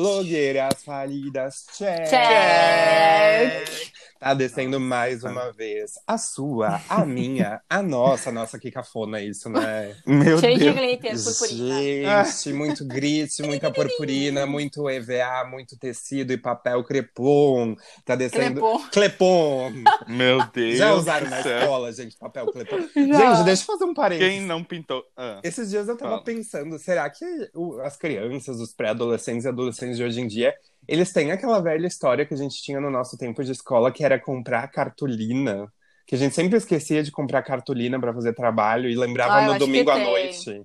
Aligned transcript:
Blogueiras 0.00 0.82
falidas, 0.82 1.66
check. 1.76 2.08
Check. 2.08 3.89
Tá 4.20 4.34
descendo 4.34 4.78
mais 4.78 5.24
uma 5.24 5.50
vez. 5.50 5.92
A 6.06 6.18
sua, 6.18 6.78
a 6.90 7.04
minha, 7.06 7.58
a 7.70 7.82
nossa. 7.82 8.30
Nossa, 8.30 8.58
que 8.58 8.70
cafona 8.70 9.18
isso, 9.22 9.48
né? 9.48 9.96
Meu 10.06 10.38
Cheio 10.38 10.58
de 10.58 10.64
Deus. 10.64 10.76
glitter, 10.76 11.24
purpurina. 11.24 12.24
Gente, 12.26 12.52
muito 12.52 12.84
grit, 12.86 13.42
muita 13.42 13.72
purpurina, 13.72 14.44
muito 14.44 14.90
EVA, 14.90 15.46
muito 15.50 15.74
tecido 15.78 16.34
e 16.34 16.36
papel 16.36 16.84
crepom. 16.84 17.74
Tá 18.04 18.14
descendo. 18.14 18.60
Crepom. 18.60 18.88
Clepom. 18.92 19.72
Meu 20.06 20.46
Deus. 20.52 20.76
Já 20.76 20.92
usaram 20.92 21.30
na 21.30 21.40
escola, 21.40 21.90
gente, 21.90 22.18
papel 22.18 22.52
clepom. 22.52 22.78
Já. 22.94 23.36
Gente, 23.36 23.44
deixa 23.46 23.62
eu 23.62 23.66
fazer 23.66 23.84
um 23.86 23.94
parênteses. 23.94 24.34
Quem 24.34 24.42
não 24.42 24.62
pintou? 24.62 25.02
Ah. 25.16 25.40
Esses 25.42 25.70
dias 25.70 25.88
eu 25.88 25.96
tava 25.96 26.10
Fala. 26.10 26.24
pensando, 26.24 26.78
será 26.78 27.08
que 27.08 27.24
as 27.82 27.96
crianças, 27.96 28.60
os 28.60 28.74
pré-adolescentes 28.74 29.46
e 29.46 29.48
adolescentes 29.48 29.96
de 29.96 30.04
hoje 30.04 30.20
em 30.20 30.26
dia, 30.26 30.54
eles 30.92 31.12
têm 31.12 31.30
aquela 31.32 31.60
velha 31.60 31.86
história 31.86 32.26
que 32.26 32.34
a 32.34 32.36
gente 32.36 32.60
tinha 32.62 32.80
no 32.80 32.90
nosso 32.90 33.16
tempo 33.16 33.42
de 33.44 33.52
escola, 33.52 33.92
que 33.92 34.04
era 34.04 34.18
comprar 34.18 34.68
cartolina? 34.68 35.72
Que 36.06 36.14
a 36.14 36.18
gente 36.18 36.34
sempre 36.34 36.56
esquecia 36.58 37.02
de 37.02 37.10
comprar 37.12 37.42
cartolina 37.42 38.00
pra 38.00 38.12
fazer 38.12 38.32
trabalho 38.34 38.88
e 38.90 38.96
lembrava 38.96 39.34
Ah, 39.34 39.46
no 39.52 39.58
domingo 39.58 39.90
à 39.90 39.98
noite. 39.98 40.62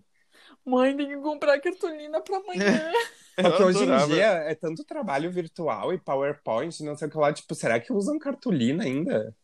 Mãe, 0.66 0.98
tem 0.98 1.08
que 1.08 1.18
comprar 1.18 1.60
cartolina 1.60 2.20
pra 2.22 2.38
amanhã. 2.38 2.92
Porque 3.36 3.62
Eu 3.62 3.68
hoje 3.68 3.84
em 3.84 4.08
dia 4.08 4.26
é 4.26 4.56
tanto 4.56 4.84
trabalho 4.84 5.30
virtual 5.32 5.94
e 5.94 6.00
PowerPoint, 6.00 6.82
não 6.84 6.96
sei 6.98 7.08
o 7.08 7.12
que 7.12 7.18
lá, 7.18 7.32
tipo, 7.32 7.54
será 7.54 7.80
que 7.80 7.94
usam 7.94 8.18
cartolina 8.18 8.84
ainda? 8.84 9.36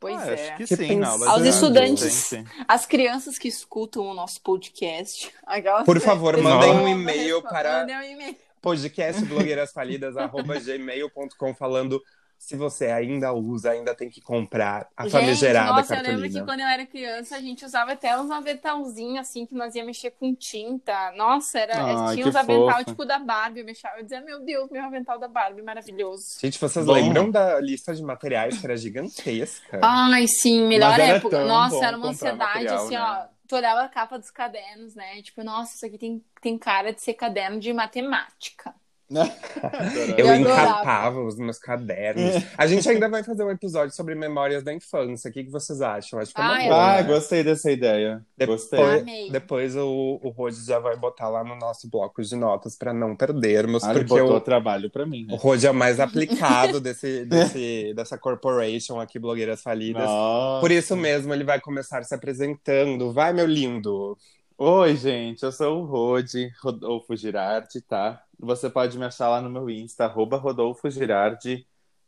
Pois 0.00 0.16
Ah, 0.16 0.30
é. 0.30 0.32
Acho 0.34 0.56
que 0.56 0.64
Que 0.64 0.76
sim, 0.76 0.88
pens- 0.88 1.06
aula 1.06 1.28
Aos 1.30 1.42
estudantes. 1.44 2.30
As 2.66 2.86
crianças 2.86 3.36
que 3.36 3.48
escutam 3.48 4.04
o 4.06 4.14
nosso 4.14 4.40
podcast, 4.40 5.30
Por 5.84 6.00
favor, 6.00 6.36
mandem 6.40 6.70
um 6.70 6.88
e-mail 6.88 7.42
para- 7.42 7.80
Mandem 7.80 7.96
um 7.96 8.02
e-mail. 8.02 8.36
podcastblogueirasfalidas.gmail.com 8.60 11.54
falando 11.54 12.02
se 12.38 12.56
você 12.56 12.86
ainda 12.86 13.32
usa, 13.32 13.72
ainda 13.72 13.94
tem 13.94 14.08
que 14.08 14.20
comprar 14.20 14.86
a 14.96 15.02
Gente, 15.02 15.12
famigerada 15.12 15.72
nossa, 15.72 15.92
eu 15.92 15.96
cartolina. 15.96 16.22
lembro 16.22 16.38
que 16.38 16.46
quando 16.46 16.60
eu 16.60 16.66
era 16.66 16.86
criança, 16.86 17.36
a 17.36 17.40
gente 17.40 17.64
usava 17.64 17.92
até 17.92 18.16
uns 18.16 18.30
aventalzinhos, 18.30 19.18
assim, 19.18 19.44
que 19.44 19.54
nós 19.54 19.74
ia 19.74 19.84
mexer 19.84 20.12
com 20.12 20.32
tinta. 20.34 21.12
Nossa, 21.16 21.58
era, 21.58 22.06
Ai, 22.06 22.14
tinha 22.14 22.28
uns 22.28 22.36
avental, 22.36 22.84
tipo, 22.84 23.04
da 23.04 23.18
Barbie. 23.18 23.60
Eu, 23.60 23.66
mexava, 23.66 23.98
eu 23.98 24.04
dizia, 24.04 24.20
meu 24.20 24.44
Deus, 24.44 24.70
meu 24.70 24.84
avental 24.84 25.18
da 25.18 25.26
Barbie, 25.26 25.62
maravilhoso. 25.62 26.38
Gente, 26.40 26.60
vocês 26.60 26.86
Bom. 26.86 26.92
lembram 26.92 27.28
da 27.28 27.60
lista 27.60 27.92
de 27.92 28.02
materiais 28.02 28.56
que 28.56 28.64
era 28.64 28.76
gigantesca? 28.76 29.80
Ai, 29.82 30.26
sim, 30.28 30.66
melhor 30.68 30.98
época. 30.98 31.44
Nossa, 31.44 31.84
era 31.84 31.96
uma 31.96 32.10
ansiedade, 32.10 32.64
material, 32.64 32.84
assim, 32.84 32.94
né? 32.94 33.00
ó. 33.00 33.37
Tu 33.48 33.56
olhava 33.56 33.82
a 33.82 33.88
capa 33.88 34.18
dos 34.18 34.30
cadernos, 34.30 34.94
né? 34.94 35.22
Tipo, 35.22 35.42
nossa, 35.42 35.74
isso 35.76 35.86
aqui 35.86 35.98
tem, 35.98 36.24
tem 36.40 36.58
cara 36.58 36.92
de 36.92 37.00
ser 37.00 37.14
caderno 37.14 37.58
de 37.60 37.72
matemática. 37.72 38.74
Eu 40.16 40.34
encapava 40.34 41.20
os 41.22 41.36
meus 41.36 41.58
cadernos. 41.58 42.42
A 42.56 42.66
gente 42.66 42.88
ainda 42.88 43.08
vai 43.08 43.22
fazer 43.22 43.42
um 43.44 43.50
episódio 43.50 43.94
sobre 43.94 44.14
memórias 44.14 44.62
da 44.62 44.72
infância. 44.72 45.30
O 45.30 45.32
que, 45.32 45.44
que 45.44 45.50
vocês 45.50 45.80
acham? 45.80 46.18
Acho 46.20 46.34
que 46.34 46.40
é 46.40 46.44
uma 46.44 46.52
Ai, 46.52 46.68
boa, 46.68 46.92
Ah, 46.92 46.96
né? 46.96 47.02
gostei 47.04 47.42
dessa 47.42 47.70
ideia. 47.70 48.22
Gostei. 48.46 48.78
Depois, 48.78 49.02
Amei. 49.02 49.30
depois 49.30 49.76
o, 49.76 50.20
o 50.22 50.28
Rod 50.30 50.54
já 50.54 50.78
vai 50.78 50.96
botar 50.96 51.28
lá 51.28 51.42
no 51.42 51.56
nosso 51.56 51.88
bloco 51.90 52.22
de 52.22 52.36
notas 52.36 52.76
para 52.76 52.92
não 52.92 53.16
perdermos, 53.16 53.82
Ah, 53.84 53.90
ele 53.92 54.04
porque 54.04 54.20
botou 54.20 54.36
o, 54.36 54.40
trabalho 54.40 54.90
pra 54.90 55.06
mim. 55.06 55.24
o 55.24 55.32
Né? 55.32 55.38
Rod 55.40 55.64
é 55.64 55.70
o 55.70 55.74
mais 55.74 55.98
aplicado 56.00 56.80
desse, 56.80 57.24
desse, 57.24 57.92
dessa 57.94 58.18
corporation 58.18 59.00
aqui, 59.00 59.18
Blogueiras 59.18 59.62
Falidas. 59.62 60.04
Nossa. 60.04 60.60
Por 60.60 60.70
isso 60.70 60.96
mesmo, 60.96 61.32
ele 61.32 61.44
vai 61.44 61.60
começar 61.60 62.04
se 62.04 62.14
apresentando. 62.14 63.12
Vai, 63.12 63.32
meu 63.32 63.46
lindo! 63.46 64.16
Oi, 64.60 64.96
gente, 64.96 65.44
eu 65.44 65.52
sou 65.52 65.82
o 65.82 65.84
Rodi, 65.84 66.52
Rodolfo 66.60 67.14
Girardi, 67.14 67.80
tá? 67.80 68.20
Você 68.40 68.68
pode 68.68 68.98
me 68.98 69.04
achar 69.04 69.28
lá 69.28 69.40
no 69.40 69.48
meu 69.48 69.70
Insta, 69.70 70.06
arroba 70.06 70.36
Rodolfo 70.36 70.90
Girardi. 70.90 71.64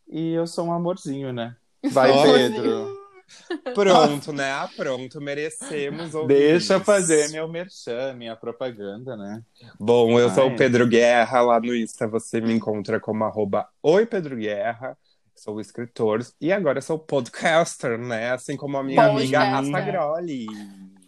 E 0.09 0.33
eu 0.33 0.49
sou 0.49 0.67
um 0.67 0.73
amorzinho, 0.73 1.33
né? 1.33 1.55
Vai. 1.93 2.11
Pedro. 2.11 2.93
Pronto, 3.73 4.33
né? 4.33 4.51
Ah, 4.51 4.69
pronto, 4.77 5.21
merecemos 5.21 6.13
ouvir 6.13 6.35
Deixa 6.35 6.75
eu 6.75 6.81
fazer 6.81 7.31
meu 7.31 7.47
merchan, 7.47 8.15
minha 8.15 8.35
propaganda, 8.35 9.17
né? 9.17 9.45
Bom, 9.79 10.19
eu 10.19 10.29
sou 10.31 10.49
Ai. 10.49 10.53
o 10.53 10.57
Pedro 10.57 10.89
Guerra, 10.89 11.43
lá 11.43 11.61
no 11.61 11.73
Insta 11.73 12.09
você 12.09 12.41
me 12.41 12.53
encontra 12.53 12.99
como 12.99 13.23
arroba 13.23 13.69
Oi 13.81 14.05
Pedro 14.05 14.37
Guerra, 14.37 14.99
sou 15.37 15.61
escritor 15.61 16.27
e 16.41 16.53
agora 16.53 16.81
sou 16.81 16.99
podcaster, 16.99 17.97
né? 17.97 18.33
Assim 18.33 18.57
como 18.57 18.77
a 18.77 18.83
minha 18.83 19.07
amiga 19.07 19.39
Podcaster. 19.39 21.00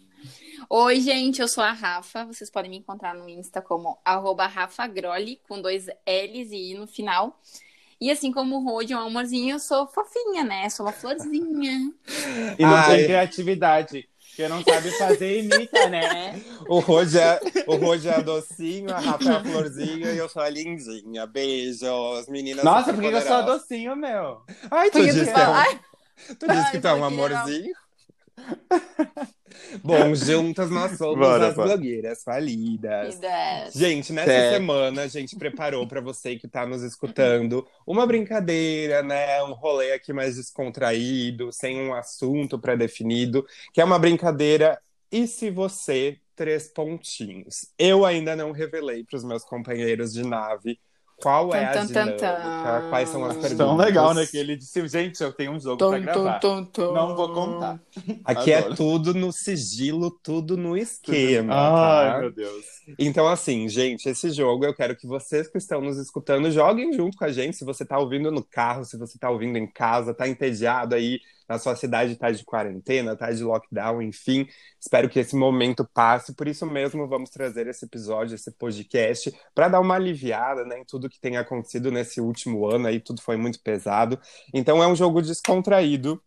Oi, 0.75 1.01
gente, 1.01 1.39
eu 1.39 1.47
sou 1.47 1.63
a 1.63 1.71
Rafa. 1.71 2.25
Vocês 2.25 2.49
podem 2.49 2.71
me 2.71 2.77
encontrar 2.77 3.13
no 3.13 3.29
Insta 3.29 3.61
como 3.61 3.99
arroba 4.03 4.47
Rafa 4.47 4.87
Groli, 4.87 5.39
com 5.47 5.61
dois 5.61 5.85
L's 5.85 6.51
e 6.51 6.71
I 6.71 6.73
no 6.73 6.87
final. 6.87 7.39
E 8.01 8.09
assim 8.09 8.31
como 8.31 8.55
o 8.55 8.63
Rod 8.65 8.89
é 8.89 8.95
um 8.95 9.01
amorzinho, 9.01 9.53
eu 9.53 9.59
sou 9.59 9.85
fofinha, 9.85 10.43
né? 10.43 10.67
Sou 10.71 10.83
uma 10.87 10.91
florzinha. 10.91 11.93
E 12.57 12.65
não 12.65 12.83
tem 12.87 13.03
criatividade. 13.05 14.09
Porque 14.29 14.47
não 14.47 14.63
sabe 14.63 14.89
fazer 14.97 15.43
imita, 15.43 15.89
né? 15.89 16.41
O 16.67 16.79
Rod 16.81 17.13
é, 17.17 17.39
o 17.67 17.93
é 17.93 18.15
a 18.15 18.21
docinho, 18.21 18.91
a 18.91 18.99
Rafa 18.99 19.29
é 19.29 19.35
a 19.35 19.43
florzinha 19.43 20.11
e 20.11 20.17
eu 20.17 20.27
sou 20.27 20.41
a 20.41 20.49
lindinha. 20.49 21.27
Beijos, 21.27 22.27
meninas. 22.29 22.65
Nossa, 22.65 22.91
por 22.91 22.99
que 22.99 23.09
eu 23.09 23.21
sou 23.21 23.29
poderosas. 23.29 23.61
docinho, 23.61 23.95
meu? 23.95 24.41
Ai, 24.71 24.89
tu 24.89 25.03
disse 25.03 25.19
tu 25.19 25.33
que 25.35 25.39
é 25.39 25.49
um- 25.49 26.35
Tu 26.39 26.47
disse 26.47 26.71
que 26.71 26.79
tu 26.79 26.87
é 26.87 26.93
um 26.95 26.97
não. 26.97 27.05
amorzinho? 27.05 27.75
Bom, 29.83 30.13
juntas 30.15 30.69
nós 30.69 30.97
somos 30.97 31.17
Bora, 31.19 31.47
as 31.49 31.55
bora. 31.55 31.69
blogueiras 31.69 32.23
falidas. 32.23 33.19
Gente, 33.75 34.13
nessa 34.13 34.27
Certo. 34.31 34.53
semana 34.55 35.01
a 35.03 35.07
gente 35.07 35.35
preparou 35.35 35.87
pra 35.87 36.01
você 36.01 36.35
que 36.37 36.47
tá 36.47 36.65
nos 36.65 36.83
escutando 36.83 37.67
uma 37.85 38.05
brincadeira, 38.05 39.01
né? 39.01 39.41
Um 39.43 39.53
rolê 39.53 39.93
aqui 39.93 40.13
mais 40.13 40.35
descontraído, 40.35 41.51
sem 41.51 41.79
um 41.81 41.93
assunto 41.93 42.59
pré-definido, 42.59 43.45
que 43.73 43.81
é 43.81 43.83
uma 43.83 43.99
brincadeira. 43.99 44.79
E 45.11 45.27
se 45.27 45.49
você 45.49 46.19
três 46.35 46.67
pontinhos? 46.67 47.67
Eu 47.77 48.05
ainda 48.05 48.35
não 48.35 48.51
revelei 48.51 49.03
pros 49.03 49.23
meus 49.23 49.43
companheiros 49.43 50.13
de 50.13 50.23
nave 50.23 50.79
qual 51.23 51.53
é 51.55 51.65
a 51.65 51.71
tan, 51.71 51.87
tan, 51.87 51.87
dinâmica, 51.87 52.17
tan. 52.17 52.89
quais 52.89 53.09
são 53.09 53.23
as 53.25 53.37
perguntas. 53.37 53.57
Tão 53.57 53.75
legal, 53.77 54.13
né? 54.13 54.25
Que 54.25 54.37
ele 54.37 54.57
disse, 54.57 54.85
gente, 54.87 55.23
eu 55.23 55.31
tenho 55.33 55.53
um 55.53 55.59
jogo 55.59 55.85
pra 55.85 55.99
Tum, 55.99 56.01
gravar. 56.01 56.39
tum, 56.39 56.65
tum, 56.65 56.71
tum. 56.71 56.93
Não 56.93 57.15
vou 57.15 57.33
contar. 57.33 57.81
Aqui 58.23 58.51
é 58.51 58.57
Adoro. 58.59 58.75
tudo 58.75 59.13
no 59.13 59.31
sigilo, 59.31 60.11
tudo 60.23 60.57
no 60.57 60.75
esquema, 60.77 61.53
Ai, 61.55 62.11
tá? 62.13 62.19
meu 62.19 62.31
Deus. 62.31 62.65
Então, 62.99 63.27
assim, 63.27 63.69
gente, 63.69 64.07
esse 64.09 64.29
jogo 64.31 64.65
eu 64.65 64.75
quero 64.75 64.95
que 64.95 65.07
vocês 65.07 65.47
que 65.47 65.57
estão 65.57 65.81
nos 65.81 65.97
escutando 65.97 66.51
joguem 66.51 66.93
junto 66.93 67.17
com 67.17 67.25
a 67.25 67.31
gente. 67.31 67.55
Se 67.57 67.65
você 67.65 67.85
tá 67.85 67.97
ouvindo 67.97 68.31
no 68.31 68.43
carro, 68.43 68.83
se 68.85 68.97
você 68.97 69.17
tá 69.17 69.29
ouvindo 69.29 69.57
em 69.57 69.67
casa, 69.67 70.13
tá 70.13 70.27
entediado 70.27 70.95
aí 70.95 71.19
na 71.47 71.59
sua 71.59 71.75
cidade, 71.75 72.15
tá 72.15 72.31
de 72.31 72.43
quarentena, 72.43 73.15
tá 73.15 73.31
de 73.31 73.43
lockdown, 73.43 74.01
enfim. 74.01 74.47
Espero 74.79 75.09
que 75.09 75.19
esse 75.19 75.35
momento 75.35 75.87
passe. 75.93 76.33
Por 76.35 76.47
isso 76.47 76.65
mesmo, 76.65 77.07
vamos 77.07 77.29
trazer 77.29 77.67
esse 77.67 77.85
episódio, 77.85 78.35
esse 78.35 78.51
podcast, 78.51 79.33
para 79.53 79.67
dar 79.67 79.79
uma 79.79 79.95
aliviada 79.95 80.65
né, 80.65 80.79
em 80.79 80.85
tudo 80.85 81.09
que 81.09 81.19
tem 81.19 81.37
acontecido 81.37 81.91
nesse 81.91 82.21
último 82.21 82.65
ano 82.67 82.87
aí. 82.87 82.99
Tudo 82.99 83.21
foi 83.21 83.37
muito 83.37 83.61
pesado. 83.61 84.19
Então, 84.53 84.81
é 84.83 84.87
um 84.87 84.95
jogo 84.95 85.21
descontraído, 85.21 86.21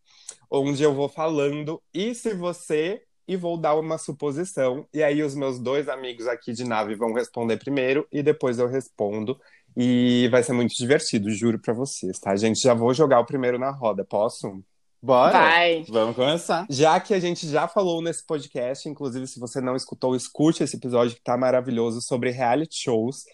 onde 0.50 0.82
eu 0.82 0.94
vou 0.94 1.08
falando. 1.08 1.82
E 1.92 2.14
se 2.14 2.34
você 2.34 3.02
e 3.28 3.36
vou 3.36 3.58
dar 3.58 3.74
uma 3.74 3.98
suposição. 3.98 4.86
E 4.92 5.02
aí 5.02 5.22
os 5.22 5.34
meus 5.34 5.58
dois 5.58 5.88
amigos 5.88 6.26
aqui 6.26 6.52
de 6.52 6.64
nave 6.64 6.94
vão 6.94 7.12
responder 7.12 7.56
primeiro 7.58 8.06
e 8.12 8.22
depois 8.22 8.58
eu 8.58 8.68
respondo. 8.68 9.38
E 9.76 10.28
vai 10.30 10.42
ser 10.42 10.52
muito 10.52 10.74
divertido, 10.74 11.30
juro 11.30 11.58
pra 11.58 11.74
vocês, 11.74 12.18
tá? 12.18 12.34
Gente, 12.36 12.60
já 12.60 12.72
vou 12.72 12.94
jogar 12.94 13.20
o 13.20 13.26
primeiro 13.26 13.58
na 13.58 13.70
roda, 13.70 14.04
posso? 14.04 14.62
Bora? 15.06 15.32
Vai. 15.32 15.84
Vamos 15.88 16.16
começar. 16.16 16.66
Já 16.68 16.98
que 16.98 17.14
a 17.14 17.20
gente 17.20 17.48
já 17.48 17.68
falou 17.68 18.02
nesse 18.02 18.26
podcast, 18.26 18.88
inclusive 18.88 19.26
se 19.28 19.38
você 19.38 19.60
não 19.60 19.76
escutou, 19.76 20.16
escute 20.16 20.64
esse 20.64 20.76
episódio 20.76 21.14
que 21.16 21.22
tá 21.22 21.36
maravilhoso 21.36 22.02
sobre 22.02 22.30
reality 22.30 22.76
shows. 22.82 23.24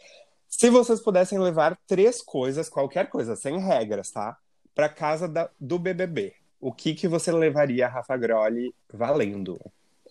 Se 0.48 0.68
vocês 0.68 1.00
pudessem 1.00 1.38
levar 1.38 1.78
três 1.86 2.20
coisas, 2.20 2.68
qualquer 2.68 3.08
coisa, 3.08 3.34
sem 3.34 3.58
regras, 3.58 4.10
tá? 4.10 4.36
Pra 4.74 4.86
casa 4.88 5.26
da- 5.26 5.48
do 5.58 5.78
BBB, 5.78 6.34
o 6.60 6.72
que 6.72 6.94
que 6.94 7.08
você 7.08 7.32
levaria, 7.32 7.88
Rafa 7.88 8.16
Groli, 8.18 8.74
valendo? 8.92 9.58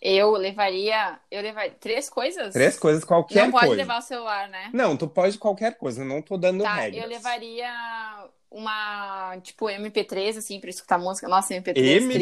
Eu 0.00 0.32
levaria. 0.32 1.20
Eu 1.30 1.42
levaria. 1.42 1.76
Três 1.78 2.10
coisas? 2.10 2.52
Três 2.52 2.76
coisas, 2.76 3.04
qualquer 3.04 3.44
Não 3.44 3.52
pode 3.52 3.66
coisa. 3.66 3.82
levar 3.82 3.98
o 3.98 4.02
celular, 4.02 4.48
né? 4.48 4.68
Não, 4.74 4.96
tu 4.96 5.06
pode 5.06 5.38
qualquer 5.38 5.78
coisa, 5.78 6.04
não 6.04 6.20
tô 6.20 6.36
dando 6.36 6.64
Tá, 6.64 6.74
regras. 6.74 7.04
eu 7.04 7.08
levaria 7.08 7.70
uma, 8.52 9.36
tipo, 9.42 9.66
MP3, 9.66 10.36
assim, 10.38 10.60
pra 10.60 10.70
escutar 10.70 10.98
música. 10.98 11.26
Nossa, 11.28 11.54
MP3, 11.54 11.72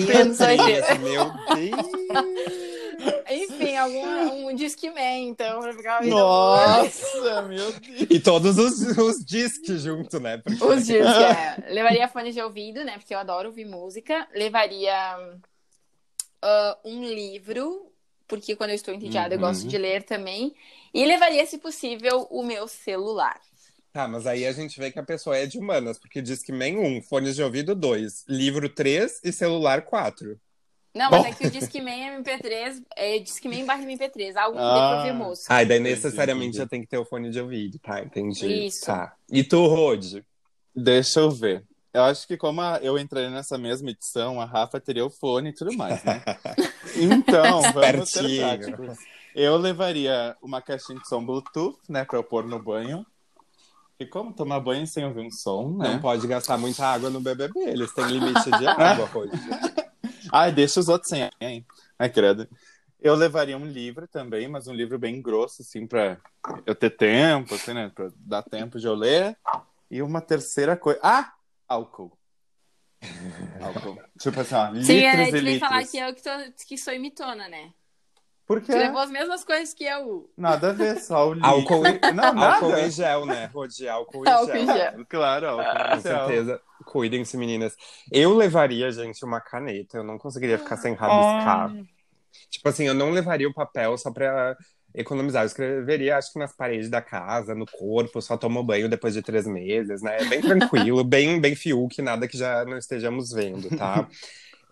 cria 0.06 0.20
anos 0.22 0.40
80. 0.40 0.94
MP3, 0.94 0.98
meu 1.00 1.24
Deus. 1.56 3.30
Enfim, 3.30 3.76
algum 3.76 4.48
um 4.48 4.54
Discman, 4.54 5.28
então, 5.28 5.60
pra 5.60 5.72
ficar 5.72 6.02
Nossa, 6.04 7.42
meu 7.42 7.72
Deus. 7.72 8.06
E 8.10 8.20
todos 8.20 8.58
os, 8.58 8.80
os 8.98 9.24
disques 9.24 9.82
junto, 9.82 10.18
né? 10.20 10.38
Porque- 10.38 10.62
Os 10.64 10.86
discos, 10.86 11.06
é. 11.16 11.56
Levaria 11.70 12.08
fone 12.08 12.32
de 12.32 12.40
ouvido, 12.42 12.84
né? 12.84 12.98
Porque 12.98 13.14
eu 13.14 13.18
adoro 13.18 13.48
ouvir 13.48 13.64
música. 13.64 14.26
Levaria 14.34 14.94
ah, 16.42 16.78
um 16.84 17.04
livro, 17.04 17.90
porque 18.26 18.54
quando 18.56 18.70
eu 18.70 18.76
estou 18.76 18.92
entediada 18.92 19.34
eu 19.34 19.38
Uhum. 19.40 19.46
gosto 19.46 19.66
de 19.66 19.78
ler 19.78 20.02
também. 20.02 20.54
E 20.92 21.04
levaria, 21.06 21.46
se 21.46 21.58
possível, 21.58 22.26
o 22.30 22.42
meu 22.42 22.66
celular. 22.66 23.40
Tá, 23.92 24.06
mas 24.06 24.26
aí 24.26 24.46
a 24.46 24.52
gente 24.52 24.78
vê 24.78 24.90
que 24.92 24.98
a 25.00 25.02
pessoa 25.02 25.36
é 25.36 25.46
de 25.46 25.58
humanas, 25.58 25.98
porque 25.98 26.22
diz 26.22 26.42
que 26.42 26.52
men 26.52 26.78
1, 26.78 27.02
fones 27.02 27.34
de 27.34 27.42
ouvido 27.42 27.74
2, 27.74 28.24
livro 28.28 28.68
3 28.68 29.20
e 29.24 29.32
celular 29.32 29.82
4. 29.82 30.38
Não, 30.94 31.08
mas 31.10 31.24
é 31.26 31.32
que 31.32 31.46
o 31.46 31.50
Discman 31.50 32.20
MP3 32.20 32.82
é 32.96 33.18
Discman 33.20 33.64
barra 33.64 33.82
MP3, 33.82 34.34
algo 34.36 34.56
que 34.56 34.62
Ah. 35.10 35.14
moço. 35.14 35.42
Ah, 35.48 35.62
e 35.62 35.66
daí 35.66 35.78
necessariamente 35.80 36.48
entendi. 36.50 36.58
já 36.58 36.66
tem 36.66 36.80
que 36.80 36.88
ter 36.88 36.98
o 36.98 37.04
fone 37.04 37.30
de 37.30 37.40
ouvido, 37.40 37.78
tá? 37.78 38.00
Entendi. 38.00 38.66
Isso. 38.66 38.86
Tá. 38.86 39.14
E 39.30 39.44
tu, 39.44 39.66
Rod? 39.68 40.18
Deixa 40.74 41.20
eu 41.20 41.30
ver. 41.30 41.64
Eu 41.92 42.02
acho 42.04 42.26
que 42.26 42.36
como 42.36 42.60
a- 42.60 42.78
eu 42.82 42.96
entrei 42.98 43.28
nessa 43.30 43.56
mesma 43.58 43.90
edição, 43.90 44.40
a 44.40 44.44
Rafa 44.44 44.80
teria 44.80 45.04
o 45.04 45.10
fone 45.10 45.50
e 45.50 45.52
tudo 45.54 45.72
mais, 45.76 46.02
né? 46.04 46.22
Então, 46.96 47.62
vamos 47.72 48.10
ser 48.10 48.38
práticos. 48.38 48.98
Eu 49.34 49.56
levaria 49.56 50.36
uma 50.42 50.60
caixinha 50.60 50.98
de 50.98 51.08
som 51.08 51.24
Bluetooth, 51.24 51.78
né, 51.88 52.04
pra 52.04 52.18
eu 52.18 52.24
pôr 52.24 52.44
no 52.44 52.60
banho. 52.60 53.06
E 54.00 54.06
como 54.06 54.32
tomar 54.32 54.60
banho 54.60 54.86
sem 54.86 55.04
ouvir 55.04 55.20
um 55.20 55.30
som, 55.30 55.76
né? 55.76 55.92
Não 55.92 56.00
pode 56.00 56.26
gastar 56.26 56.56
muita 56.56 56.86
água 56.86 57.10
no 57.10 57.20
BBB, 57.20 57.60
eles 57.60 57.92
têm 57.92 58.06
limite 58.06 58.50
de 58.50 58.64
água, 58.66 59.04
Rod. 59.04 59.30
Ai, 60.32 60.50
deixa 60.50 60.80
os 60.80 60.88
outros 60.88 61.10
sem, 61.10 61.30
hein? 61.38 61.66
Ai, 61.98 62.08
credo. 62.08 62.48
Eu 62.98 63.14
levaria 63.14 63.58
um 63.58 63.66
livro 63.66 64.08
também, 64.08 64.48
mas 64.48 64.66
um 64.66 64.72
livro 64.72 64.98
bem 64.98 65.20
grosso, 65.20 65.60
assim, 65.60 65.86
pra 65.86 66.18
eu 66.64 66.74
ter 66.74 66.90
tempo, 66.96 67.54
assim, 67.54 67.74
né? 67.74 67.92
Pra 67.94 68.08
dar 68.16 68.42
tempo 68.42 68.78
de 68.78 68.86
eu 68.86 68.94
ler. 68.94 69.36
E 69.90 70.00
uma 70.00 70.22
terceira 70.22 70.78
coisa. 70.78 70.98
Ah! 71.02 71.34
Álcool. 71.68 72.16
Álcool. 73.60 73.98
Tipo 74.18 74.40
assim, 74.40 74.54
ó, 74.54 74.82
Sim, 74.82 74.98
é, 75.00 75.10
litros 75.10 75.28
tu 75.28 75.36
e 75.36 75.40
vem 75.42 75.58
falar 75.58 75.76
litros. 75.82 75.90
que 75.90 75.98
eu 75.98 76.14
que, 76.14 76.22
tô, 76.22 76.64
que 76.66 76.78
sou 76.78 76.94
imitona, 76.94 77.48
né? 77.48 77.72
Por 78.50 78.60
Tu 78.60 78.66
quê? 78.66 78.72
levou 78.78 78.98
as 78.98 79.10
mesmas 79.12 79.44
coisas 79.44 79.72
que 79.72 79.84
eu. 79.84 80.28
Nada 80.36 80.70
a 80.70 80.72
ver, 80.72 80.96
só 80.98 81.28
o 81.28 81.34
litro. 81.34 81.48
Álcool 81.48 81.86
e, 81.86 82.00
Não, 82.12 82.34
nada. 82.34 82.54
álcool 82.54 82.76
e 82.78 82.90
gel, 82.90 83.24
né, 83.24 83.46
Rod? 83.54 83.70
Álcool 83.88 84.24
e 84.26 84.28
Álcool 84.28 84.52
gel. 84.52 84.62
e 84.62 84.66
gel. 84.66 85.06
Claro, 85.08 85.48
álcool. 85.50 85.64
Com 85.72 85.84
e 85.98 86.00
gel. 86.00 86.02
certeza. 86.02 86.60
Cuidem-se, 86.84 87.36
meninas. 87.36 87.76
Eu 88.10 88.34
levaria, 88.34 88.90
gente, 88.90 89.24
uma 89.24 89.40
caneta. 89.40 89.98
Eu 89.98 90.02
não 90.02 90.18
conseguiria 90.18 90.58
ficar 90.58 90.76
sem 90.78 90.94
rabiscar. 90.94 91.72
Tipo 92.50 92.68
assim, 92.68 92.88
eu 92.88 92.94
não 92.94 93.12
levaria 93.12 93.48
o 93.48 93.54
papel 93.54 93.96
só 93.96 94.10
pra 94.10 94.56
economizar. 94.92 95.44
Eu 95.44 95.46
escreveria, 95.46 96.16
acho 96.16 96.32
que 96.32 96.38
nas 96.40 96.52
paredes 96.52 96.90
da 96.90 97.00
casa, 97.00 97.54
no 97.54 97.66
corpo, 97.66 98.20
só 98.20 98.36
tomo 98.36 98.64
banho 98.64 98.88
depois 98.88 99.14
de 99.14 99.22
três 99.22 99.46
meses, 99.46 100.02
né? 100.02 100.24
Bem 100.24 100.40
tranquilo, 100.40 101.04
bem, 101.04 101.40
bem 101.40 101.54
fiuk, 101.54 102.02
nada 102.02 102.26
que 102.26 102.36
já 102.36 102.64
não 102.64 102.76
estejamos 102.76 103.30
vendo, 103.30 103.68
tá? 103.78 104.08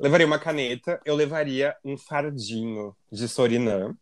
Levaria 0.01 0.27
uma 0.27 0.39
caneta, 0.39 1.01
eu 1.05 1.15
levaria 1.15 1.77
um 1.85 1.97
fardinho 1.97 2.97
de 3.11 3.29
Sorinã. 3.29 3.95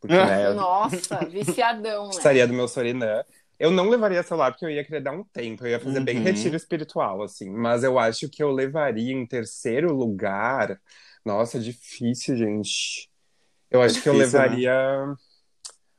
Porque, 0.00 0.14
né, 0.16 0.52
Nossa, 0.54 1.24
viciadão, 1.26 2.04
né? 2.04 2.10
precisaria 2.10 2.46
do 2.46 2.52
meu 2.54 2.68
Sorinã. 2.68 3.24
Eu 3.58 3.70
não 3.70 3.88
levaria 3.88 4.22
celular 4.22 4.50
porque 4.52 4.64
eu 4.64 4.70
ia 4.70 4.84
querer 4.84 5.00
dar 5.02 5.12
um 5.12 5.24
tempo, 5.24 5.64
eu 5.64 5.70
ia 5.70 5.80
fazer 5.80 6.00
bem 6.00 6.16
Uhum. 6.18 6.24
retiro 6.24 6.56
espiritual, 6.56 7.22
assim. 7.22 7.50
Mas 7.50 7.84
eu 7.84 7.98
acho 7.98 8.28
que 8.28 8.42
eu 8.42 8.50
levaria 8.50 9.12
em 9.12 9.26
terceiro 9.26 9.92
lugar. 9.94 10.80
Nossa, 11.24 11.58
difícil, 11.58 12.36
gente. 12.36 13.08
Eu 13.70 13.82
acho 13.82 14.02
que 14.02 14.08
eu 14.08 14.12
Difícil, 14.14 14.40
né? 14.40 14.46
levaria. 14.46 15.14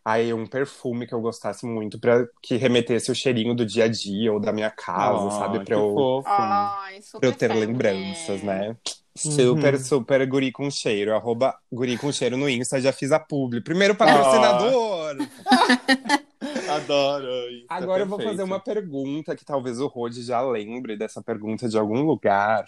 Aí, 0.03 0.31
um 0.33 0.45
perfume 0.45 1.07
que 1.07 1.15
eu 1.15 1.21
gostasse 1.21 1.65
muito, 1.65 1.99
pra 1.99 2.27
que 2.43 2.57
remetesse 2.57 3.11
o 3.11 3.15
cheirinho 3.15 3.55
do 3.55 3.65
dia 3.65 3.85
a 3.85 3.87
dia 3.87 4.31
ou 4.31 4.39
da 4.39 4.53
minha 4.53 4.69
casa, 4.69 5.27
Ah, 5.27 5.29
sabe? 5.31 5.59
que 5.59 5.65
Pra 5.65 5.75
eu, 5.75 5.93
fofo. 5.93 6.29
Ai, 6.31 7.01
super 7.01 7.19
pra 7.21 7.29
eu 7.29 7.33
ter 7.33 7.47
family, 7.47 7.65
lembranças, 7.65 8.43
né? 8.43 8.77
Super, 9.17 9.75
Uhum. 9.75 9.79
super 9.79 10.27
guri 10.27 10.51
com 10.51 10.69
cheiro. 10.69 11.15
Arroba 11.15 11.57
guri 11.71 11.97
com 11.97 12.11
cheiro 12.11 12.35
no 12.35 12.49
Insta, 12.49 12.81
já 12.81 12.91
fiz 12.91 13.11
a 13.11 13.19
publi. 13.19 13.61
Primeiro 13.61 13.95
patrocinador! 13.95 15.15
Adoro. 16.69 17.49
isso, 17.49 17.65
Agora 17.69 18.03
eu 18.03 18.07
vou 18.07 18.21
fazer 18.21 18.43
uma 18.43 18.59
pergunta 18.59 19.35
que 19.35 19.45
talvez 19.45 19.79
o 19.79 19.87
Rod 19.87 20.13
já 20.17 20.41
lembre 20.41 20.97
dessa 20.97 21.21
pergunta 21.23 21.67
de 21.67 21.77
algum 21.77 22.01
lugar. 22.03 22.65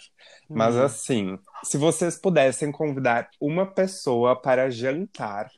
Mas 0.48 0.74
Hum. 0.74 0.82
assim, 0.82 1.38
se 1.62 1.76
vocês 1.76 2.16
pudessem 2.18 2.72
convidar 2.72 3.28
uma 3.40 3.66
pessoa 3.66 4.34
para 4.34 4.70
jantar, 4.70 5.50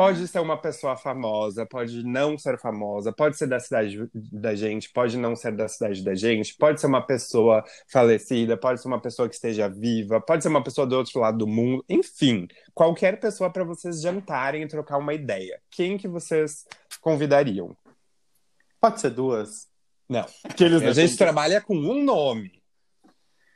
pode 0.00 0.26
ser 0.28 0.38
uma 0.38 0.56
pessoa 0.56 0.96
famosa, 0.96 1.66
pode 1.66 2.02
não 2.02 2.38
ser 2.38 2.58
famosa, 2.58 3.12
pode 3.12 3.36
ser 3.36 3.46
da 3.46 3.60
cidade 3.60 4.08
da 4.14 4.54
gente, 4.54 4.90
pode 4.90 5.18
não 5.18 5.36
ser 5.36 5.54
da 5.54 5.68
cidade 5.68 6.02
da 6.02 6.14
gente, 6.14 6.56
pode 6.56 6.80
ser 6.80 6.86
uma 6.86 7.02
pessoa 7.06 7.62
falecida, 7.86 8.56
pode 8.56 8.80
ser 8.80 8.88
uma 8.88 8.98
pessoa 8.98 9.28
que 9.28 9.34
esteja 9.34 9.68
viva, 9.68 10.18
pode 10.18 10.42
ser 10.42 10.48
uma 10.48 10.64
pessoa 10.64 10.86
do 10.86 10.96
outro 10.96 11.20
lado 11.20 11.36
do 11.36 11.46
mundo, 11.46 11.84
enfim, 11.86 12.48
qualquer 12.72 13.20
pessoa 13.20 13.50
para 13.50 13.62
vocês 13.62 14.00
jantarem 14.00 14.62
e 14.62 14.66
trocar 14.66 14.96
uma 14.96 15.12
ideia. 15.12 15.60
Quem 15.70 15.98
que 15.98 16.08
vocês 16.08 16.64
convidariam? 17.02 17.76
Pode 18.80 19.02
ser 19.02 19.10
duas? 19.10 19.68
Não. 20.08 20.24
Aqueles 20.44 20.82
A 20.82 20.94
gente 20.94 21.14
trabalha 21.14 21.60
com 21.60 21.76
um 21.76 22.02
nome. 22.02 22.50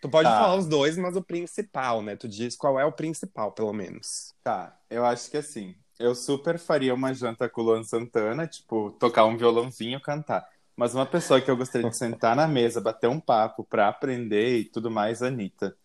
Tu 0.03 0.11
pode 0.11 0.29
Tá. 0.29 0.41
falar 0.41 0.57
os 0.57 0.67
dois, 0.67 0.99
mas 0.99 1.17
o 1.17 1.23
principal, 1.23 2.03
né? 2.03 2.17
Tu 2.17 2.29
diz 2.29 2.55
qual 2.55 2.79
é 2.79 2.85
o 2.85 2.93
principal, 2.93 3.53
pelo 3.53 3.73
menos. 3.73 4.35
Tá, 4.43 4.79
eu 4.91 5.07
acho 5.07 5.31
que 5.31 5.39
assim, 5.39 5.75
eu 5.99 6.15
super 6.15 6.59
faria 6.59 6.95
uma 6.95 7.13
janta 7.13 7.49
com 7.49 7.61
o 7.61 7.65
Luan 7.65 7.83
Santana, 7.85 8.47
tipo, 8.47 8.91
tocar 8.99 9.25
um 9.25 9.37
violãozinho 9.37 9.99
e 9.99 10.03
cantar. 10.03 10.47
Mas 10.77 10.95
uma 10.95 11.07
pessoa 11.07 11.41
que 11.41 11.51
eu 11.51 11.57
gostaria 11.57 11.89
de 11.89 11.97
sentar 11.97 12.35
na 12.35 12.49
mesa, 12.49 12.81
bater 12.81 13.09
um 13.09 13.21
papo 13.21 13.65
pra 13.65 13.89
aprender 13.89 14.59
e 14.59 14.65
tudo 14.65 14.91
mais, 14.91 15.23
Anitta. 15.23 15.77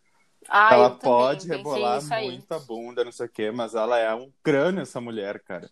Ah, 0.47 0.73
ela 0.73 0.89
pode 0.89 1.47
rebolar 1.47 2.01
muito 2.23 2.51
a 2.51 2.59
bunda, 2.59 3.03
não 3.03 3.11
sei 3.11 3.27
o 3.27 3.29
quê, 3.29 3.51
mas 3.51 3.75
ela 3.75 3.99
é 3.99 4.13
um 4.15 4.31
crânio, 4.41 4.81
essa 4.81 4.99
mulher, 4.99 5.43
cara. 5.43 5.69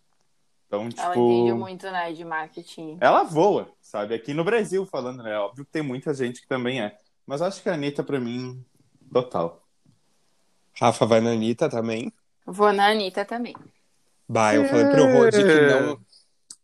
Então, 0.66 0.82
Ela 0.82 0.90
tipo. 0.90 1.32
entende 1.32 1.52
muito, 1.54 1.90
né, 1.90 2.12
de 2.12 2.24
marketing. 2.24 2.98
Ela 3.00 3.22
voa, 3.24 3.72
sabe? 3.80 4.14
Aqui 4.14 4.34
no 4.34 4.44
Brasil, 4.44 4.84
falando, 4.84 5.22
né? 5.22 5.36
Óbvio 5.38 5.64
que 5.64 5.72
tem 5.72 5.82
muita 5.82 6.12
gente 6.12 6.42
que 6.42 6.46
também 6.46 6.80
é. 6.80 6.96
Mas 7.26 7.40
eu 7.40 7.46
acho 7.46 7.62
que 7.62 7.70
a 7.70 7.74
Anitta, 7.74 8.04
pra 8.04 8.20
mim, 8.20 8.62
total. 9.10 9.62
Rafa 10.78 11.06
vai 11.06 11.20
na 11.20 11.30
Anitta 11.30 11.68
também. 11.68 12.12
Vou 12.46 12.72
na 12.72 12.90
Anitta 12.90 13.24
também. 13.24 13.56
Bah, 14.28 14.54
eu 14.54 14.64
falei 14.66 14.86
pro 14.86 15.06
Rod 15.06 15.32
que 15.34 15.60
não, 15.66 15.98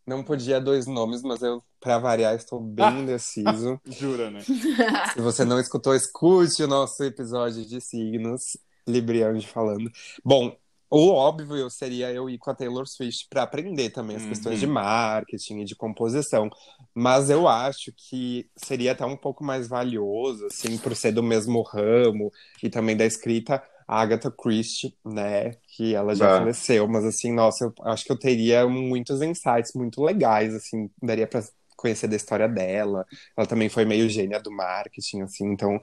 não 0.06 0.22
podia 0.22 0.60
dois 0.60 0.86
nomes, 0.86 1.22
mas 1.22 1.42
eu, 1.42 1.62
pra 1.80 1.98
variar, 1.98 2.34
estou 2.34 2.60
bem 2.60 3.00
indeciso. 3.00 3.80
Jura, 3.86 4.30
né? 4.30 4.40
Se 5.14 5.20
você 5.20 5.44
não 5.44 5.58
escutou, 5.58 5.94
escute 5.94 6.62
o 6.62 6.68
nosso 6.68 7.02
episódio 7.04 7.64
de 7.64 7.80
signos, 7.80 8.56
Libriano 8.86 9.40
falando. 9.42 9.90
Bom, 10.24 10.54
o 10.90 11.08
óbvio 11.08 11.68
seria 11.70 12.12
eu 12.12 12.28
ir 12.28 12.38
com 12.38 12.50
a 12.50 12.54
Taylor 12.54 12.86
Swift 12.86 13.26
para 13.30 13.42
aprender 13.42 13.90
também 13.90 14.16
as 14.16 14.22
Uhum. 14.24 14.28
questões 14.28 14.60
de 14.60 14.66
marketing 14.66 15.60
e 15.60 15.64
de 15.64 15.74
composição. 15.74 16.50
Mas 16.94 17.30
eu 17.30 17.48
acho 17.48 17.92
que 17.96 18.48
seria 18.56 18.92
até 18.92 19.04
um 19.04 19.16
pouco 19.16 19.42
mais 19.42 19.66
valioso, 19.66 20.46
assim, 20.46 20.76
por 20.78 20.94
ser 20.94 21.12
do 21.12 21.22
mesmo 21.22 21.62
ramo 21.62 22.30
e 22.62 22.68
também 22.68 22.96
da 22.96 23.04
escrita, 23.04 23.60
a 23.86 24.00
Agatha 24.00 24.30
Christie, 24.30 24.94
né? 25.04 25.52
Que 25.68 25.94
ela 25.94 26.14
já 26.14 26.26
Bah. 26.26 26.38
faleceu, 26.38 26.88
mas 26.88 27.04
assim, 27.04 27.32
nossa, 27.32 27.64
eu 27.64 27.74
acho 27.84 28.04
que 28.04 28.12
eu 28.12 28.18
teria 28.18 28.66
muitos 28.68 29.20
insights 29.22 29.72
muito 29.74 30.02
legais, 30.02 30.54
assim, 30.54 30.90
daria 31.02 31.26
para 31.26 31.42
conhecer 31.76 32.08
da 32.08 32.16
história 32.16 32.48
dela. 32.48 33.06
Ela 33.36 33.46
também 33.46 33.68
foi 33.68 33.84
meio 33.84 34.08
gênia 34.08 34.40
do 34.40 34.50
marketing, 34.50 35.22
assim, 35.22 35.46
então 35.52 35.78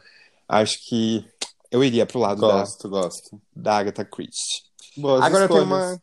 acho 0.48 0.78
que 0.88 1.26
eu 1.72 1.84
iria 1.84 2.06
pro 2.06 2.20
lado 2.20 2.42
da, 2.42 2.60
Gosto, 2.60 2.90
gosto. 2.90 3.42
da 3.56 3.78
Agatha 3.78 4.04
Christie. 4.06 4.64
Boas 4.98 5.22
Agora 5.24 5.44
escolhas. 5.44 5.66
uma. 5.66 6.02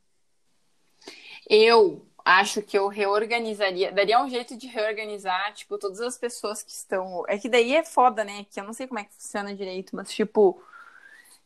Eu 1.48 2.06
acho 2.28 2.62
que 2.62 2.76
eu 2.78 2.88
reorganizaria, 2.88 3.90
daria 3.92 4.22
um 4.22 4.28
jeito 4.28 4.56
de 4.56 4.66
reorganizar, 4.66 5.54
tipo, 5.54 5.78
todas 5.78 6.00
as 6.00 6.18
pessoas 6.18 6.62
que 6.62 6.70
estão. 6.70 7.24
É 7.28 7.38
que 7.38 7.48
daí 7.48 7.74
é 7.74 7.84
foda, 7.84 8.24
né? 8.24 8.44
Que 8.50 8.60
eu 8.60 8.64
não 8.64 8.72
sei 8.74 8.86
como 8.86 9.00
é 9.00 9.04
que 9.04 9.14
funciona 9.14 9.54
direito, 9.54 9.96
mas, 9.96 10.10
tipo, 10.12 10.62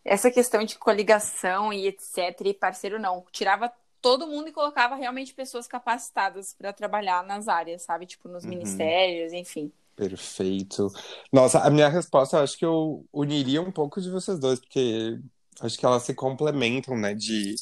essa 0.04 0.30
questão 0.30 0.64
de 0.64 0.78
coligação 0.78 1.72
e 1.72 1.86
etc, 1.88 2.40
e 2.46 2.54
parceiro 2.54 2.98
não, 3.00 3.24
tirava 3.32 3.72
todo 4.00 4.26
mundo 4.26 4.48
e 4.48 4.52
colocava 4.52 4.96
realmente 4.96 5.34
pessoas 5.34 5.66
capacitadas 5.68 6.54
para 6.54 6.72
trabalhar 6.72 7.24
nas 7.24 7.48
áreas, 7.48 7.82
sabe? 7.82 8.06
Tipo, 8.06 8.28
nos 8.28 8.44
Uhum. 8.44 8.46
ministérios, 8.46 9.32
enfim. 9.32 9.72
Perfeito. 9.94 10.88
Nossa, 11.32 11.60
a 11.60 11.70
minha 11.70 11.88
resposta, 11.88 12.36
eu 12.38 12.42
acho 12.42 12.56
que 12.58 12.64
eu 12.64 13.06
uniria 13.12 13.60
um 13.62 13.70
pouco 13.70 14.00
de 14.00 14.10
vocês 14.10 14.38
dois, 14.38 14.58
porque 14.58 15.20
acho 15.60 15.78
que 15.78 15.84
elas 15.86 16.02
se 16.04 16.14
complementam, 16.14 16.96
né? 16.98 17.14
De 17.14 17.54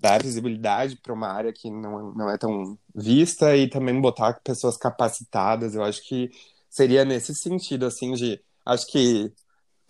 dar 0.00 0.22
visibilidade 0.22 0.96
para 0.96 1.12
uma 1.12 1.28
área 1.28 1.52
que 1.52 1.70
não, 1.70 2.12
não 2.14 2.30
é 2.30 2.38
tão 2.38 2.78
vista 2.94 3.56
e 3.56 3.68
também 3.68 4.00
botar 4.00 4.40
pessoas 4.42 4.76
capacitadas. 4.76 5.74
Eu 5.74 5.84
acho 5.84 6.02
que 6.08 6.30
seria 6.68 7.04
nesse 7.04 7.34
sentido, 7.34 7.86
assim, 7.86 8.14
de 8.14 8.40
acho 8.66 8.86
que 8.88 9.32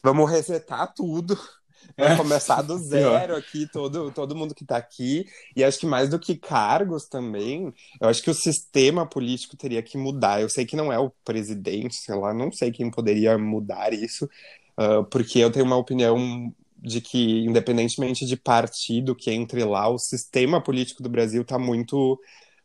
vamos 0.03 0.31
resetar 0.31 0.93
tudo. 0.95 1.37
Vamos 1.37 1.47
É. 1.97 2.17
começar 2.17 2.63
do 2.63 2.79
zero 2.79 3.37
aqui, 3.37 3.67
todo, 3.67 4.13
todo 4.13 4.35
mundo 4.37 4.55
que 4.55 4.65
tá 4.65 4.77
aqui. 4.77 5.25
E 5.57 5.65
acho 5.65 5.79
que 5.79 5.87
mais 5.87 6.09
do 6.09 6.19
que 6.19 6.37
cargos 6.37 7.07
também, 7.09 7.75
eu 8.01 8.09
acho 8.09 8.23
que 8.23 8.31
o 8.31 8.35
sistema 8.35 9.07
político 9.07 9.57
teria 9.57 9.83
que 9.83 9.99
mudar. 9.99 10.41
Eu 10.41 10.49
sei 10.49 10.65
que 10.67 10.77
não 10.77 10.93
é 10.93 10.99
o 10.99 11.11
presidente, 11.25 11.97
sei 11.97 12.15
lá, 12.15 12.33
não 12.35 12.53
sei 12.53 12.71
quem 12.73 12.91
poderia 12.91 13.37
mudar 13.39 13.93
isso, 13.93 14.29
ah, 14.77 15.03
porque 15.11 15.39
eu 15.41 15.51
tenho 15.53 15.65
uma 15.67 15.77
opinião 15.77 16.55
de 16.83 17.01
que, 17.01 17.45
independentemente 17.45 18.25
de 18.25 18.37
partido 18.37 19.15
que 19.15 19.31
entre 19.31 19.63
lá, 19.65 19.89
o 19.89 19.99
sistema 19.99 20.61
político 20.61 21.03
do 21.03 21.09
Brasil 21.09 21.45
tá 21.45 21.59
muito, 21.59 22.19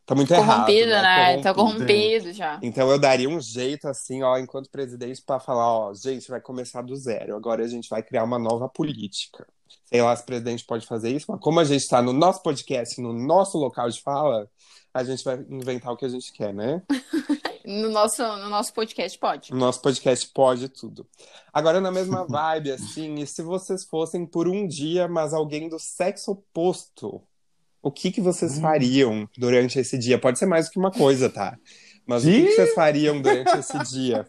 tá 0.06 0.14
muito 0.14 0.32
errado, 0.32 0.66
Corrompido, 0.66 0.90
né? 0.90 1.02
né? 1.02 1.42
Tá 1.42 1.54
Corrompido. 1.54 1.86
corrompido 1.86 2.32
já. 2.32 2.58
Então 2.62 2.90
eu 2.90 2.98
daria 2.98 3.28
um 3.28 3.40
jeito 3.40 3.86
assim, 3.86 4.22
ó, 4.22 4.38
enquanto 4.38 4.70
presidente, 4.70 5.22
para 5.24 5.38
falar, 5.38 5.66
ó, 5.66 5.94
gente, 5.94 6.28
vai 6.28 6.40
começar 6.40 6.82
do 6.82 6.96
zero. 6.96 7.36
Agora 7.36 7.64
a 7.64 7.68
gente 7.68 7.88
vai 7.88 8.02
criar 8.02 8.24
uma 8.24 8.38
nova 8.38 8.68
política. 8.68 9.46
Sei 9.84 10.02
lá 10.02 10.16
se 10.16 10.22
o 10.22 10.26
presidente 10.26 10.64
pode 10.64 10.86
fazer 10.86 11.10
isso, 11.10 11.26
mas 11.28 11.40
como 11.40 11.60
a 11.60 11.64
gente 11.64 11.82
está 11.82 12.00
no 12.00 12.12
nosso 12.12 12.42
podcast, 12.42 13.00
no 13.00 13.12
nosso 13.12 13.58
local 13.58 13.88
de 13.88 14.00
fala, 14.00 14.48
a 14.92 15.04
gente 15.04 15.22
vai 15.22 15.44
inventar 15.48 15.92
o 15.92 15.96
que 15.96 16.04
a 16.04 16.08
gente 16.08 16.32
quer, 16.32 16.54
né? 16.54 16.82
No 17.66 17.90
nosso, 17.90 18.22
no 18.22 18.48
nosso 18.48 18.72
podcast 18.72 19.18
pode. 19.18 19.52
O 19.52 19.56
nosso 19.56 19.82
podcast 19.82 20.28
pode 20.32 20.68
tudo. 20.68 21.04
Agora, 21.52 21.80
na 21.80 21.90
mesma 21.90 22.24
vibe, 22.30 22.70
assim, 22.70 23.16
e 23.16 23.26
se 23.26 23.42
vocês 23.42 23.84
fossem 23.84 24.24
por 24.24 24.46
um 24.46 24.68
dia, 24.68 25.08
mas 25.08 25.34
alguém 25.34 25.68
do 25.68 25.78
sexo 25.78 26.30
oposto, 26.30 27.20
o 27.82 27.90
que 27.90 28.12
que 28.12 28.20
vocês 28.20 28.60
fariam 28.60 29.28
durante 29.36 29.80
esse 29.80 29.98
dia? 29.98 30.16
Pode 30.16 30.38
ser 30.38 30.46
mais 30.46 30.66
do 30.66 30.70
que 30.72 30.78
uma 30.78 30.92
coisa, 30.92 31.28
tá? 31.28 31.58
Mas 32.06 32.24
o 32.24 32.28
que, 32.28 32.44
que 32.44 32.52
vocês 32.52 32.72
fariam 32.72 33.20
durante 33.20 33.50
esse 33.58 33.78
dia? 33.90 34.28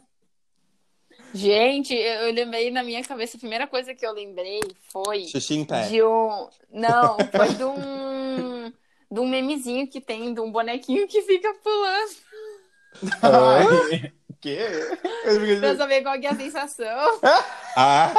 Gente, 1.34 1.94
eu 1.94 2.28
eu 2.28 2.34
lembrei 2.34 2.72
na 2.72 2.84
minha 2.84 3.04
cabeça, 3.04 3.38
a 3.38 3.40
primeira 3.40 3.68
coisa 3.68 3.94
que 3.94 4.06
eu 4.06 4.14
lembrei 4.14 4.62
foi 4.92 5.26
Xixi 5.26 5.56
em 5.56 5.66
pé. 5.66 5.88
de 5.88 6.02
um. 6.02 6.50
Não, 6.72 7.18
foi 7.32 7.54
de 7.54 7.64
um. 7.66 8.74
De 9.10 9.20
um 9.22 9.28
memezinho 9.28 9.88
que 9.88 10.02
tem, 10.02 10.34
de 10.34 10.42
um 10.42 10.52
bonequinho 10.52 11.08
que 11.08 11.22
fica 11.22 11.54
pulando. 11.64 12.27
Ai, 13.22 14.12
que? 14.42 14.58
Pra 15.60 15.76
saber 15.78 16.02
qual 16.04 16.20
que 16.20 16.28
é 16.28 16.32
a 16.32 16.36
sensação. 16.36 17.20
Ah, 17.76 18.12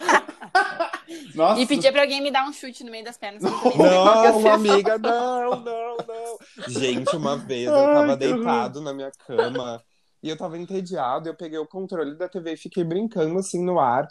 Nossa, 1.34 1.60
E 1.60 1.66
pedir 1.66 1.92
pra 1.92 2.02
alguém 2.02 2.20
me 2.22 2.30
dar 2.30 2.48
um 2.48 2.52
chute 2.52 2.82
no 2.84 2.90
meio 2.90 3.04
das 3.04 3.16
pernas. 3.18 3.42
não, 3.42 3.52
sensação. 3.62 4.52
amiga, 4.52 4.98
não, 4.98 5.60
não, 5.60 5.96
não. 5.98 6.38
Gente, 6.68 7.14
uma 7.16 7.36
vez 7.36 7.68
eu 7.68 7.74
Ai, 7.74 7.86
tava 7.86 8.00
horror. 8.06 8.16
deitado 8.16 8.80
na 8.80 8.92
minha 8.94 9.10
cama 9.26 9.82
e 10.22 10.28
eu 10.28 10.36
tava 10.36 10.56
entediado. 10.58 11.28
Eu 11.28 11.34
peguei 11.34 11.58
o 11.58 11.66
controle 11.66 12.16
da 12.16 12.28
TV 12.28 12.52
e 12.54 12.56
fiquei 12.56 12.82
brincando 12.82 13.38
assim 13.38 13.62
no 13.64 13.78
ar. 13.78 14.08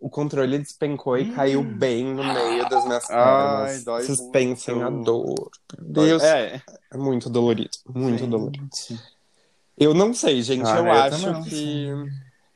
O 0.00 0.08
controle 0.08 0.58
despencou 0.58 1.18
e 1.18 1.24
caiu 1.34 1.62
bem 1.62 2.04
no 2.04 2.22
meio 2.24 2.68
das 2.68 2.84
minhas 2.84 3.08
Ai, 3.08 3.16
pernas. 3.16 3.84
dói 3.84 4.02
Vocês 4.04 4.20
pensem 4.30 4.74
muito. 4.76 5.00
a 5.00 5.04
dor. 5.04 5.50
Deus, 5.80 6.22
é, 6.22 6.62
É, 6.92 6.96
muito 6.96 7.28
dolorido. 7.28 7.70
Muito 7.88 8.20
gente. 8.20 8.30
dolorido. 8.30 8.68
Eu 9.76 9.94
não 9.94 10.12
sei, 10.14 10.42
gente. 10.42 10.66
Ah, 10.66 10.78
eu, 10.78 10.84
eu 10.86 10.92
acho 10.92 11.42
que 11.50 11.86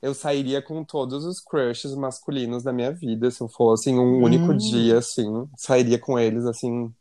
eu 0.01 0.15
sairia 0.15 0.61
com 0.63 0.85
todos 0.85 1.25
os 1.25 1.41
crushes 1.41 1.95
masculinos 1.95 2.63
da 2.63 2.73
minha 2.73 2.93
vida. 2.93 3.31
Se 3.31 3.41
eu 3.43 3.49
fosse 3.49 3.91
em 3.91 3.99
um 3.99 4.23
único 4.23 4.53
Hum. 4.53 4.57
dia, 4.57 4.99
assim. 4.99 5.49
Sairia 5.57 5.99
com 5.99 6.19
eles, 6.19 6.45
assim, 6.45 6.93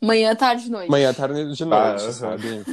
Manhã, 0.00 0.34
tarde, 0.36 0.70
noite. 0.70 0.90
manhã, 0.90 1.12
tarde 1.12 1.52
de 1.54 1.64
Ah, 1.64 1.66
noite, 1.66 2.02
aham. 2.02 2.12
sabe? 2.12 2.64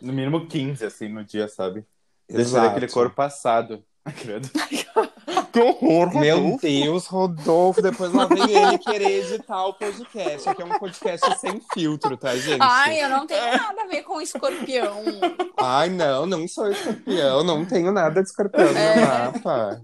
no 0.00 0.12
mínimo 0.12 0.46
15, 0.48 0.84
assim, 0.84 1.08
no 1.08 1.24
dia, 1.24 1.46
sabe? 1.48 1.84
Deixaria 2.28 2.40
Exato. 2.40 2.70
aquele 2.76 2.88
corpo 2.88 3.14
passado. 3.14 3.84
Credo. 4.20 4.48
que 5.52 5.60
horror, 5.60 6.14
Meu 6.18 6.36
Rodolfo. 6.38 6.62
Deus, 6.66 7.06
Rodolfo, 7.06 7.82
depois 7.82 8.12
lá 8.12 8.26
vem 8.26 8.50
ele 8.50 8.78
querer 8.78 9.24
editar 9.24 9.66
o 9.66 9.74
podcast. 9.74 10.48
Aqui 10.48 10.62
é 10.62 10.64
um 10.64 10.78
podcast 10.78 11.38
sem 11.38 11.60
filtro, 11.74 12.16
tá, 12.16 12.34
gente? 12.36 12.58
Ai, 12.60 13.02
eu 13.04 13.08
não 13.08 13.26
tenho 13.26 13.56
nada 13.56 13.82
a 13.82 13.86
ver 13.86 14.02
com 14.02 14.20
escorpião. 14.20 15.02
Ai, 15.58 15.88
não, 15.90 16.26
não 16.26 16.48
sou 16.48 16.70
escorpião, 16.70 17.44
não 17.44 17.64
tenho 17.64 17.92
nada 17.92 18.22
de 18.22 18.28
escorpião 18.28 18.66
no 18.66 18.72
meu 18.72 18.82
É. 18.82 19.00
mapa. 19.06 19.82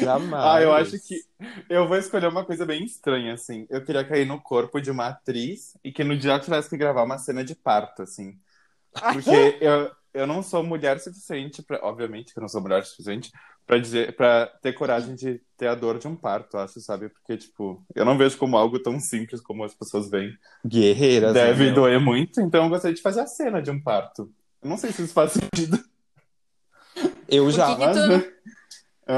Jamais. 0.00 0.44
Ah, 0.44 0.62
eu 0.62 0.72
acho 0.72 0.98
que 0.98 1.20
eu 1.68 1.86
vou 1.86 1.96
escolher 1.98 2.26
uma 2.28 2.44
coisa 2.44 2.64
bem 2.64 2.82
estranha, 2.84 3.34
assim. 3.34 3.66
Eu 3.68 3.84
queria 3.84 4.02
cair 4.04 4.24
no 4.26 4.40
corpo 4.40 4.80
de 4.80 4.90
uma 4.90 5.08
atriz 5.08 5.76
e 5.84 5.92
que 5.92 6.02
no 6.02 6.16
dia 6.16 6.32
eu 6.32 6.40
tivesse 6.40 6.70
que 6.70 6.76
gravar 6.76 7.02
uma 7.02 7.18
cena 7.18 7.44
de 7.44 7.54
parto, 7.54 8.02
assim. 8.02 8.34
Porque 8.92 9.58
eu, 9.60 9.90
eu 10.14 10.26
não 10.26 10.42
sou 10.42 10.62
mulher 10.62 10.98
suficiente 11.00 11.62
pra. 11.62 11.80
Obviamente 11.82 12.32
que 12.32 12.38
eu 12.38 12.42
não 12.42 12.48
sou 12.48 12.60
mulher 12.62 12.84
suficiente 12.84 13.30
pra 13.66 13.78
dizer, 13.78 14.14
para 14.14 14.46
ter 14.62 14.72
coragem 14.74 15.14
de 15.14 15.40
ter 15.56 15.66
a 15.66 15.74
dor 15.74 15.98
de 15.98 16.06
um 16.06 16.14
parto, 16.14 16.56
acho, 16.58 16.80
sabe? 16.80 17.08
Porque, 17.08 17.36
tipo, 17.36 17.84
eu 17.94 18.04
não 18.04 18.16
vejo 18.16 18.36
como 18.38 18.56
algo 18.56 18.78
tão 18.78 19.00
simples 19.00 19.40
como 19.40 19.64
as 19.64 19.74
pessoas 19.74 20.08
veem. 20.10 20.36
Guerreiras. 20.66 21.32
Deve 21.34 21.60
né, 21.60 21.66
meu? 21.66 21.74
doer 21.74 22.00
muito, 22.00 22.40
então 22.40 22.64
eu 22.64 22.70
gostaria 22.70 22.94
de 22.94 23.02
fazer 23.02 23.20
a 23.20 23.26
cena 23.26 23.60
de 23.60 23.70
um 23.70 23.82
parto. 23.82 24.30
Eu 24.62 24.68
não 24.68 24.76
sei 24.76 24.92
se 24.92 25.02
isso 25.02 25.12
faz 25.14 25.32
sentido. 25.32 25.82
Eu 27.28 27.50
já, 27.50 27.68
que 27.68 27.74
que 27.74 27.86
Mas, 27.86 27.96
tu- 27.96 28.08
né? 28.08 28.32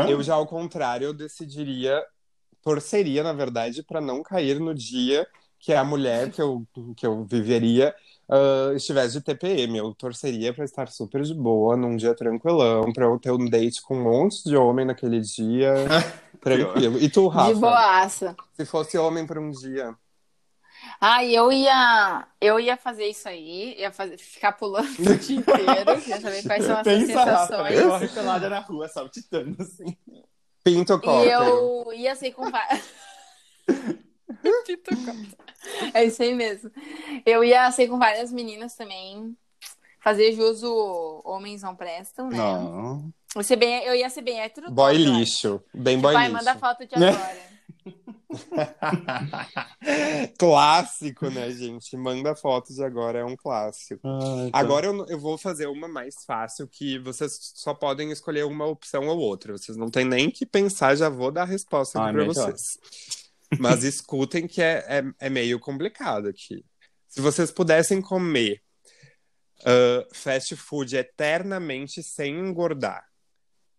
Eu 0.08 0.22
já, 0.22 0.34
ao 0.34 0.46
contrário, 0.46 1.06
eu 1.06 1.12
decidiria, 1.12 2.04
torceria, 2.62 3.22
na 3.22 3.32
verdade, 3.32 3.82
pra 3.82 4.00
não 4.00 4.22
cair 4.22 4.58
no 4.58 4.74
dia 4.74 5.26
que 5.58 5.72
a 5.72 5.84
mulher 5.84 6.30
que 6.30 6.40
eu, 6.40 6.66
que 6.96 7.06
eu 7.06 7.24
viveria 7.24 7.94
ah, 8.28 8.72
estivesse 8.74 9.14
de 9.14 9.20
TPM. 9.20 9.78
Eu 9.78 9.94
torceria 9.94 10.52
pra 10.52 10.64
estar 10.64 10.88
super 10.88 11.22
de 11.22 11.34
boa, 11.34 11.76
num 11.76 11.96
dia 11.96 12.14
tranquilão, 12.14 12.92
pra 12.92 13.04
eu 13.04 13.18
ter 13.18 13.30
um 13.30 13.48
date 13.48 13.80
com 13.82 13.96
um 13.96 14.02
monte 14.02 14.44
de 14.44 14.56
homem 14.56 14.84
naquele 14.84 15.20
dia, 15.20 15.74
tranquilo. 16.40 16.98
E 16.98 17.08
tu, 17.08 17.28
De 17.28 17.34
Rafa, 17.36 17.54
boaça. 17.54 18.36
se 18.54 18.64
fosse 18.64 18.98
homem 18.98 19.26
por 19.26 19.38
um 19.38 19.50
dia? 19.50 19.94
Ai, 21.00 21.34
eu 21.34 21.50
ia, 21.50 22.26
eu 22.40 22.60
ia 22.60 22.76
fazer 22.76 23.06
isso 23.06 23.28
aí, 23.28 23.74
ia 23.78 23.90
fazer, 23.90 24.18
ficar 24.18 24.52
pulando 24.52 24.88
o 24.88 25.16
dia 25.18 25.36
inteiro, 25.36 26.00
queria 26.00 26.20
saber 26.20 26.42
quais 26.42 26.64
são 26.64 26.76
as 26.76 26.84
Pensa, 26.84 27.24
Rafa, 27.24 27.46
sensações. 27.46 27.82
corre 27.82 28.08
pelada 28.08 28.48
na 28.48 28.60
rua, 28.60 28.88
saltitando, 28.88 29.56
assim. 29.60 29.96
Pinto 30.62 31.00
E 31.04 31.28
eu 31.28 31.92
ia 31.92 32.14
ser 32.14 32.32
com 32.32 32.44
Pito 34.66 34.96
Cocker. 34.96 35.36
É 35.94 36.04
isso 36.04 36.22
aí 36.22 36.34
mesmo. 36.34 36.70
Eu 37.24 37.44
ia 37.44 37.70
ser 37.70 37.88
com 37.88 37.98
várias 37.98 38.32
meninas 38.32 38.74
também. 38.74 39.36
Fazer 40.02 40.32
jus 40.32 40.62
o 40.62 41.22
Homens 41.24 41.62
Não 41.62 41.74
Prestam, 41.74 42.28
né? 42.28 42.36
Não. 42.36 43.12
Eu, 43.34 43.42
ser 43.42 43.56
bem, 43.56 43.84
eu 43.84 43.94
ia 43.94 44.08
ser 44.08 44.22
bem 44.22 44.40
hétero. 44.40 44.70
Boy 44.70 44.96
lixo. 44.96 45.60
Bem 45.74 45.98
boy 45.98 46.14
Vai, 46.14 46.28
lixo. 46.28 46.36
manda 46.36 46.56
foto 46.56 46.86
de 46.86 46.94
agora. 47.04 47.56
Clássico, 50.38 51.28
né, 51.30 51.50
gente? 51.50 51.96
Manda 51.96 52.34
fotos 52.34 52.76
de 52.76 52.84
agora, 52.84 53.20
é 53.20 53.24
um 53.24 53.36
clássico. 53.36 54.06
Ai, 54.06 54.50
tá. 54.50 54.58
Agora 54.58 54.86
eu, 54.86 55.06
eu 55.06 55.18
vou 55.18 55.38
fazer 55.38 55.66
uma 55.66 55.88
mais 55.88 56.24
fácil, 56.24 56.68
que 56.68 56.98
vocês 56.98 57.52
só 57.54 57.74
podem 57.74 58.10
escolher 58.10 58.44
uma 58.44 58.66
opção 58.66 59.06
ou 59.08 59.18
outra. 59.18 59.52
Vocês 59.52 59.76
não 59.76 59.90
têm 59.90 60.04
nem 60.04 60.30
que 60.30 60.46
pensar, 60.46 60.94
já 60.96 61.08
vou 61.08 61.30
dar 61.30 61.42
a 61.42 61.46
resposta 61.46 61.98
aqui 61.98 62.06
Ai, 62.08 62.12
pra 62.12 62.22
melhor. 62.22 62.34
vocês. 62.34 62.78
Mas 63.58 63.84
escutem 63.84 64.46
que 64.46 64.60
é, 64.60 64.84
é, 64.88 65.26
é 65.26 65.30
meio 65.30 65.58
complicado 65.60 66.28
aqui. 66.28 66.64
Se 67.08 67.20
vocês 67.20 67.50
pudessem 67.50 68.02
comer 68.02 68.60
ah, 69.64 70.06
fast 70.12 70.54
food 70.56 70.96
eternamente 70.96 72.02
sem 72.02 72.38
engordar, 72.38 73.06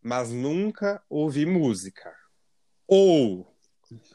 mas 0.01 0.31
nunca 0.31 1.03
ouvir 1.09 1.45
música, 1.45 2.15
ou 2.87 3.55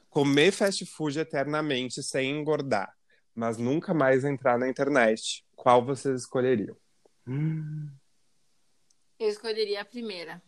comer 0.09 0.53
fast 0.53 0.85
food 0.87 1.19
eternamente 1.19 2.03
sem 2.03 2.31
engordar, 2.31 2.95
mas 3.35 3.59
nunca 3.59 3.95
mais 3.95 4.25
entrar 4.25 4.59
na 4.59 4.69
internet, 4.69 5.45
qual 5.55 5.85
vocês 5.85 6.23
escolheriam? 6.23 6.77
Hum. 7.27 7.89
Eu 9.19 9.29
escolheria 9.29 9.83
a 9.83 9.85
primeira. 9.85 10.43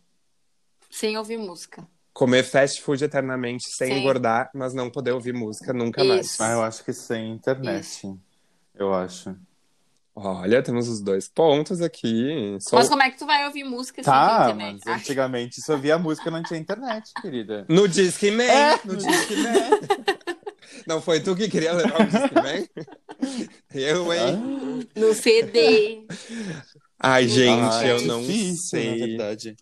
Sem 0.91 1.17
ouvir 1.17 1.37
música. 1.37 1.87
Comer 2.15 2.43
fast 2.43 2.81
food 2.81 3.03
eternamente 3.03 3.65
sem 3.67 3.89
Sim. 3.89 3.99
engordar, 3.99 4.49
mas 4.55 4.73
não 4.73 4.89
poder 4.89 5.11
ouvir 5.11 5.33
música 5.33 5.73
nunca 5.73 5.99
Isso. 6.01 6.07
mais. 6.09 6.39
Ah, 6.39 6.51
eu 6.53 6.63
acho 6.63 6.81
que 6.85 6.93
sem 6.93 7.33
internet. 7.33 8.09
Eu 8.73 8.93
acho. 8.93 9.35
Olha, 10.15 10.63
temos 10.63 10.87
os 10.87 11.01
dois 11.01 11.27
pontos 11.27 11.81
aqui. 11.81 12.57
Sou... 12.61 12.79
Mas 12.79 12.87
como 12.87 13.03
é 13.03 13.11
que 13.11 13.17
tu 13.19 13.25
vai 13.25 13.45
ouvir 13.45 13.65
música 13.65 14.01
sem 14.01 14.13
Tá, 14.13 14.43
internet? 14.49 14.81
mas 14.85 15.01
antigamente 15.01 15.61
só 15.61 15.75
via 15.75 15.97
música 15.97 16.31
não 16.31 16.41
tinha 16.41 16.57
internet, 16.57 17.11
querida. 17.21 17.65
No 17.67 17.85
Disque 17.85 18.31
Man! 18.31 18.43
É, 18.43 18.79
no 18.85 18.95
Disque 18.95 19.35
Man! 19.35 20.15
Não 20.87 21.01
foi 21.01 21.19
tu 21.19 21.35
que 21.35 21.47
queria 21.49 21.73
levar 21.73 22.01
o 22.01 22.05
Disque 22.05 22.35
Man? 22.35 23.47
Eu, 23.73 24.13
hein? 24.13 24.87
No 24.95 25.13
CD. 25.13 26.05
Ai, 26.99 27.27
gente, 27.27 27.73
Ai, 27.75 27.91
eu 27.91 28.01
não 28.01 28.21
difícil, 28.21 28.57
sei. 28.69 28.99
Na 28.99 29.05
verdade. 29.07 29.55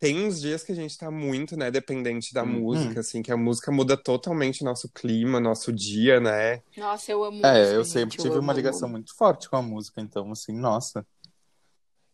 Tem 0.00 0.18
uns 0.26 0.40
dias 0.40 0.64
que 0.64 0.72
a 0.72 0.74
gente 0.74 0.96
tá 0.96 1.10
muito, 1.10 1.56
né, 1.58 1.70
dependente 1.70 2.32
da 2.32 2.42
Uhum. 2.42 2.48
música, 2.52 3.00
assim, 3.00 3.20
que 3.22 3.30
a 3.30 3.36
música 3.36 3.70
muda 3.70 3.96
totalmente 3.96 4.64
nosso 4.64 4.88
clima, 4.88 5.38
nosso 5.38 5.70
dia, 5.70 6.18
né? 6.18 6.62
Nossa, 6.76 7.12
eu 7.12 7.22
amo 7.22 7.42
É, 7.44 7.50
música, 7.50 7.76
eu 7.76 7.84
gente, 7.84 7.92
sempre 7.92 8.16
tive 8.16 8.28
amo, 8.36 8.40
uma 8.40 8.52
ligação 8.54 8.88
amo. 8.88 8.96
muito 8.96 9.14
forte 9.14 9.48
com 9.50 9.56
a 9.56 9.62
música, 9.62 10.00
então, 10.00 10.32
assim, 10.32 10.52
nossa. 10.52 11.06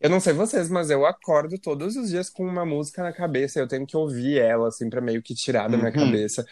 Eu 0.00 0.10
não 0.10 0.20
sei 0.20 0.32
vocês, 0.32 0.68
mas 0.68 0.90
eu 0.90 1.06
acordo 1.06 1.58
todos 1.58 1.96
os 1.96 2.10
dias 2.10 2.28
com 2.28 2.44
uma 2.46 2.66
música 2.66 3.02
na 3.02 3.12
cabeça. 3.12 3.58
Eu 3.58 3.66
tenho 3.68 3.86
que 3.86 3.96
ouvir 3.96 4.38
ela, 4.38 4.68
assim, 4.68 4.90
pra 4.90 5.00
meio 5.00 5.22
que 5.22 5.34
tirar 5.34 5.68
da 5.68 5.76
minha 5.78 5.88
Uhum. 5.90 5.92
cabeça. 5.92 6.44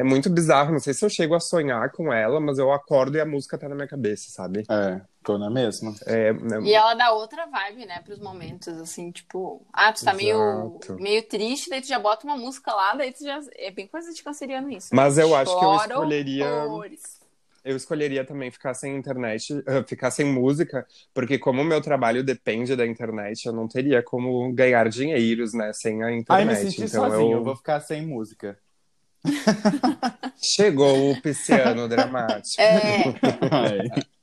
É 0.00 0.02
muito 0.02 0.30
bizarro, 0.30 0.72
não 0.72 0.78
sei 0.78 0.94
se 0.94 1.04
eu 1.04 1.10
chego 1.10 1.34
a 1.34 1.40
sonhar 1.40 1.92
com 1.92 2.10
ela, 2.10 2.40
mas 2.40 2.58
eu 2.58 2.72
acordo 2.72 3.18
e 3.18 3.20
a 3.20 3.26
música 3.26 3.58
tá 3.58 3.68
na 3.68 3.74
minha 3.74 3.86
cabeça, 3.86 4.30
sabe? 4.30 4.64
É, 4.70 4.98
tô 5.22 5.36
na 5.36 5.50
mesma. 5.50 5.92
É, 6.06 6.32
né, 6.32 6.58
E 6.62 6.72
ela 6.72 6.94
dá 6.94 7.12
outra 7.12 7.44
vibe, 7.44 7.84
né, 7.84 8.00
pros 8.00 8.18
momentos, 8.18 8.80
assim, 8.80 9.10
tipo, 9.10 9.60
ah, 9.70 9.92
tu 9.92 10.02
tá 10.02 10.14
meio, 10.14 10.38
Exato. 10.38 10.96
meio 10.98 11.22
triste, 11.28 11.68
daí 11.68 11.82
tu 11.82 11.88
já 11.88 11.98
bota 11.98 12.26
uma 12.26 12.38
música 12.38 12.72
lá, 12.72 12.94
daí 12.94 13.12
tu 13.12 13.22
já. 13.22 13.40
É 13.56 13.70
bem 13.70 13.86
coisa 13.86 14.10
de 14.10 14.22
canceriano 14.22 14.70
isso. 14.70 14.88
Mas 14.94 15.18
eu 15.18 15.36
acho 15.36 15.58
que 15.58 15.64
eu 15.66 15.76
escolheria. 15.76 16.46
horrores. 16.46 17.20
Eu 17.62 17.76
escolheria 17.76 18.24
também 18.24 18.50
ficar 18.50 18.72
sem 18.72 18.96
internet, 18.96 19.62
eh, 19.66 19.82
ficar 19.86 20.10
sem 20.10 20.24
música, 20.24 20.86
porque 21.12 21.38
como 21.38 21.60
o 21.60 21.64
meu 21.64 21.82
trabalho 21.82 22.24
depende 22.24 22.74
da 22.74 22.86
internet, 22.86 23.44
eu 23.44 23.52
não 23.52 23.68
teria 23.68 24.02
como 24.02 24.50
ganhar 24.54 24.88
dinheiros, 24.88 25.52
né, 25.52 25.70
sem 25.74 26.02
a 26.02 26.06
Ai, 26.06 26.14
internet. 26.20 26.64
me 26.64 26.70
senti 26.70 26.84
então 26.84 27.04
sozinho, 27.04 27.32
eu... 27.32 27.38
eu 27.38 27.44
vou 27.44 27.54
ficar 27.54 27.80
sem 27.80 28.06
música. 28.06 28.58
Chegou 30.42 31.10
o 31.12 31.20
pisciano 31.20 31.88
dramático. 31.88 32.60
É. 32.60 33.04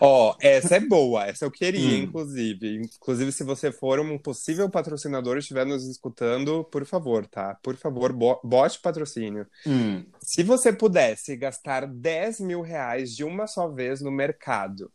Ó, 0.00 0.34
essa 0.40 0.76
é 0.76 0.80
boa, 0.80 1.26
essa 1.26 1.44
eu 1.44 1.50
queria, 1.50 1.98
Hum. 1.98 2.02
inclusive. 2.04 2.76
Inclusive, 2.76 3.30
se 3.30 3.44
você 3.44 3.70
for 3.70 4.00
um 4.00 4.18
possível 4.18 4.70
patrocinador 4.70 5.36
e 5.36 5.40
estiver 5.40 5.66
nos 5.66 5.86
escutando, 5.86 6.64
por 6.64 6.84
favor, 6.86 7.26
tá? 7.26 7.56
Por 7.62 7.76
favor, 7.76 8.12
bo 8.12 8.40
bote 8.42 8.80
patrocínio. 8.80 9.46
Hum. 9.66 10.04
Se 10.20 10.42
você 10.42 10.72
pudesse 10.72 11.36
gastar 11.36 11.86
10 11.86 12.40
mil 12.40 12.62
reais 12.62 13.10
de 13.10 13.22
uma 13.22 13.46
só 13.46 13.68
vez 13.68 14.00
no 14.00 14.10
mercado, 14.10 14.90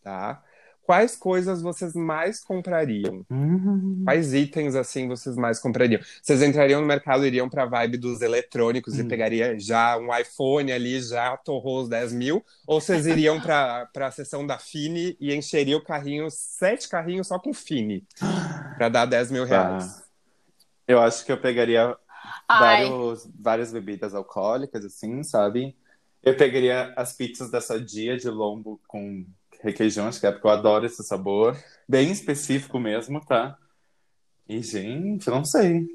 tá? 0.00 0.42
Quais 0.86 1.16
coisas 1.16 1.60
vocês 1.60 1.94
mais 1.94 2.44
comprariam? 2.44 3.26
Hum. 3.28 4.02
Quais 4.04 4.32
itens 4.32 4.76
assim 4.76 5.08
vocês 5.08 5.34
mais 5.34 5.58
comprariam? 5.58 6.00
Vocês 6.22 6.40
entrariam 6.42 6.80
no 6.80 6.86
mercado, 6.86 7.24
e 7.24 7.26
iriam 7.26 7.48
pra 7.48 7.66
vibe 7.66 7.96
dos 7.98 8.22
eletrônicos 8.22 8.96
e 8.96 9.02
Hum. 9.02 9.08
pegaria 9.08 9.58
já 9.58 9.98
um 9.98 10.16
iPhone 10.16 10.70
ali, 10.70 11.00
já 11.02 11.36
torrou 11.38 11.82
os 11.82 11.88
10 11.88 12.12
mil? 12.12 12.44
Ou 12.68 12.80
vocês 12.80 13.04
iriam 13.04 13.40
pra, 13.40 13.86
pra 13.92 14.12
seção 14.12 14.46
da 14.46 14.58
Fini 14.58 15.16
e 15.18 15.34
encheriam 15.34 15.80
o 15.80 15.84
carrinho, 15.84 16.28
sete 16.30 16.88
carrinhos 16.88 17.26
só 17.26 17.36
com 17.36 17.52
Fini, 17.52 18.06
pra 18.76 18.88
dar 18.88 19.06
10 19.06 19.32
mil 19.32 19.44
reais? 19.44 19.96
Tá. 19.96 20.02
Eu 20.86 21.00
acho 21.00 21.24
que 21.26 21.32
eu 21.32 21.36
pegaria 21.40 21.96
vários, 22.48 23.28
várias 23.36 23.72
bebidas 23.72 24.14
alcoólicas, 24.14 24.84
assim, 24.84 25.24
sabe? 25.24 25.76
Eu 26.22 26.36
pegaria 26.36 26.92
as 26.96 27.12
pizzas 27.12 27.50
dessa 27.50 27.80
dia 27.80 28.16
de 28.16 28.28
lombo 28.28 28.80
com 28.86 29.26
requeijão, 29.66 30.08
acho 30.08 30.20
que 30.20 30.26
é 30.26 30.32
porque 30.32 30.46
eu 30.46 30.50
adoro 30.50 30.86
esse 30.86 31.02
sabor. 31.04 31.56
Bem 31.88 32.10
específico 32.10 32.78
mesmo, 32.78 33.24
tá? 33.24 33.56
E, 34.48 34.62
gente, 34.62 35.28
não 35.28 35.44
sei. 35.44 35.86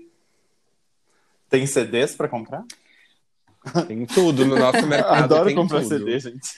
Tem 1.50 1.66
CDs 1.66 2.16
pra 2.16 2.28
comprar? 2.28 2.64
Tem 3.88 4.06
tudo 4.06 4.46
no 4.46 4.58
nosso 4.58 4.86
mercado. 4.88 5.24
Adoro 5.24 5.46
tem 5.48 5.56
comprar 5.56 5.82
tudo. 5.82 5.90
CD, 5.98 6.20
gente. 6.20 6.50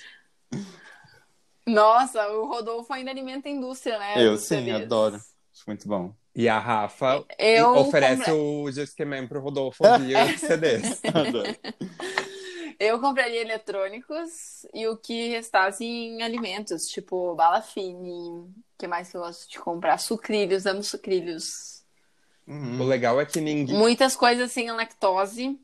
nossa, 1.66 2.28
o 2.30 2.48
Rodolfo 2.48 2.92
ainda 2.94 3.12
alimenta 3.12 3.48
a 3.48 3.52
indústria, 3.52 3.98
né? 3.98 4.14
Eu 4.26 4.38
sim, 4.38 4.66
CDs. 4.66 4.82
adoro. 4.84 5.16
Acho 5.16 5.64
muito 5.68 5.88
bom. 5.88 6.14
E 6.36 6.50
a 6.50 6.58
Rafa 6.60 7.24
Eu 7.38 7.76
oferece 7.76 8.26
compra- 8.26 8.34
o 8.36 8.72
Discman 8.72 9.28
pro 9.28 9.40
Rodolfo 9.40 9.84
os 9.86 10.40
CDs. 10.42 11.00
Adoro. 11.14 11.56
Eu 12.84 13.00
compraria 13.00 13.42
eletrônicos 13.42 14.66
e 14.74 14.88
o 14.88 14.98
que 14.98 15.30
restasse 15.30 15.84
em 15.86 16.22
alimentos, 16.22 16.88
tipo 16.88 17.34
bala 17.36 17.62
fine. 17.62 18.12
O 18.12 18.50
que 18.78 18.88
mais 18.88 19.10
que 19.10 19.18
eu 19.18 19.22
gosto 19.22 19.50
de 19.50 19.60
comprar? 19.60 19.98
Sucrilhos, 19.98 20.66
amo 20.66 20.84
sucrilhos. 20.84 21.84
Uhum. 22.48 22.82
O 22.82 22.84
legal 22.86 23.20
é 23.22 23.26
que 23.26 23.40
ninguém. 23.40 23.76
Muitas 23.76 24.16
coisas 24.16 24.52
sem 24.52 24.70
lactose. 24.72 25.58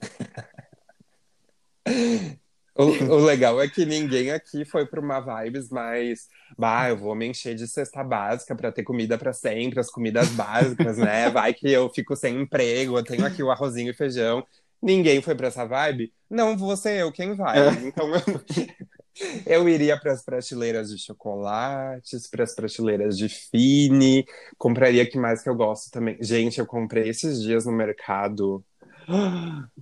O, 2.80 2.84
o 2.84 3.18
legal 3.18 3.62
é 3.62 3.68
que 3.68 3.86
ninguém 3.86 4.32
aqui 4.32 4.64
foi 4.64 4.86
pra 4.86 5.02
uma 5.02 5.20
vibes 5.20 5.70
mais. 5.70 6.30
Bah, 6.58 6.88
eu 6.88 6.96
vou 6.96 7.14
me 7.14 7.28
encher 7.28 7.54
de 7.54 7.68
cesta 7.68 8.02
básica 8.06 8.56
pra 8.56 8.72
ter 8.72 8.84
comida 8.84 9.18
pra 9.18 9.34
sempre, 9.34 9.82
as 9.82 9.92
comidas 9.92 10.30
básicas, 10.30 10.98
né? 10.98 11.30
Vai 11.30 11.54
que 11.54 11.70
eu 11.70 11.90
fico 11.90 12.16
sem 12.16 12.40
emprego, 12.40 12.98
eu 12.98 13.04
tenho 13.04 13.26
aqui 13.26 13.44
o 13.44 13.52
arrozinho 13.52 13.90
e 13.90 13.94
feijão. 13.94 14.48
Ninguém 14.82 15.22
foi 15.22 15.36
pra 15.36 15.48
essa 15.48 15.66
vibe? 15.66 16.14
Não 16.30 16.58
ser 16.78 17.00
eu 17.00 17.12
quem 17.12 17.34
vai. 17.36 17.60
É. 17.60 17.72
Então 17.88 18.08
eu, 18.14 18.22
eu 19.46 19.70
iria 19.70 20.00
pras 20.00 20.24
prateleiras 20.24 20.90
de 20.90 20.98
chocolates, 20.98 22.28
pras 22.30 22.56
prateleiras 22.56 23.18
de 23.18 23.28
fine, 23.28 24.26
compraria 24.58 25.10
que 25.10 25.18
mais 25.18 25.42
que 25.44 25.50
eu 25.50 25.56
gosto 25.56 25.92
também. 25.92 26.18
Gente, 26.22 26.60
eu 26.60 26.66
comprei 26.66 27.10
esses 27.10 27.42
dias 27.42 27.66
no 27.66 27.72
mercado. 27.72 28.64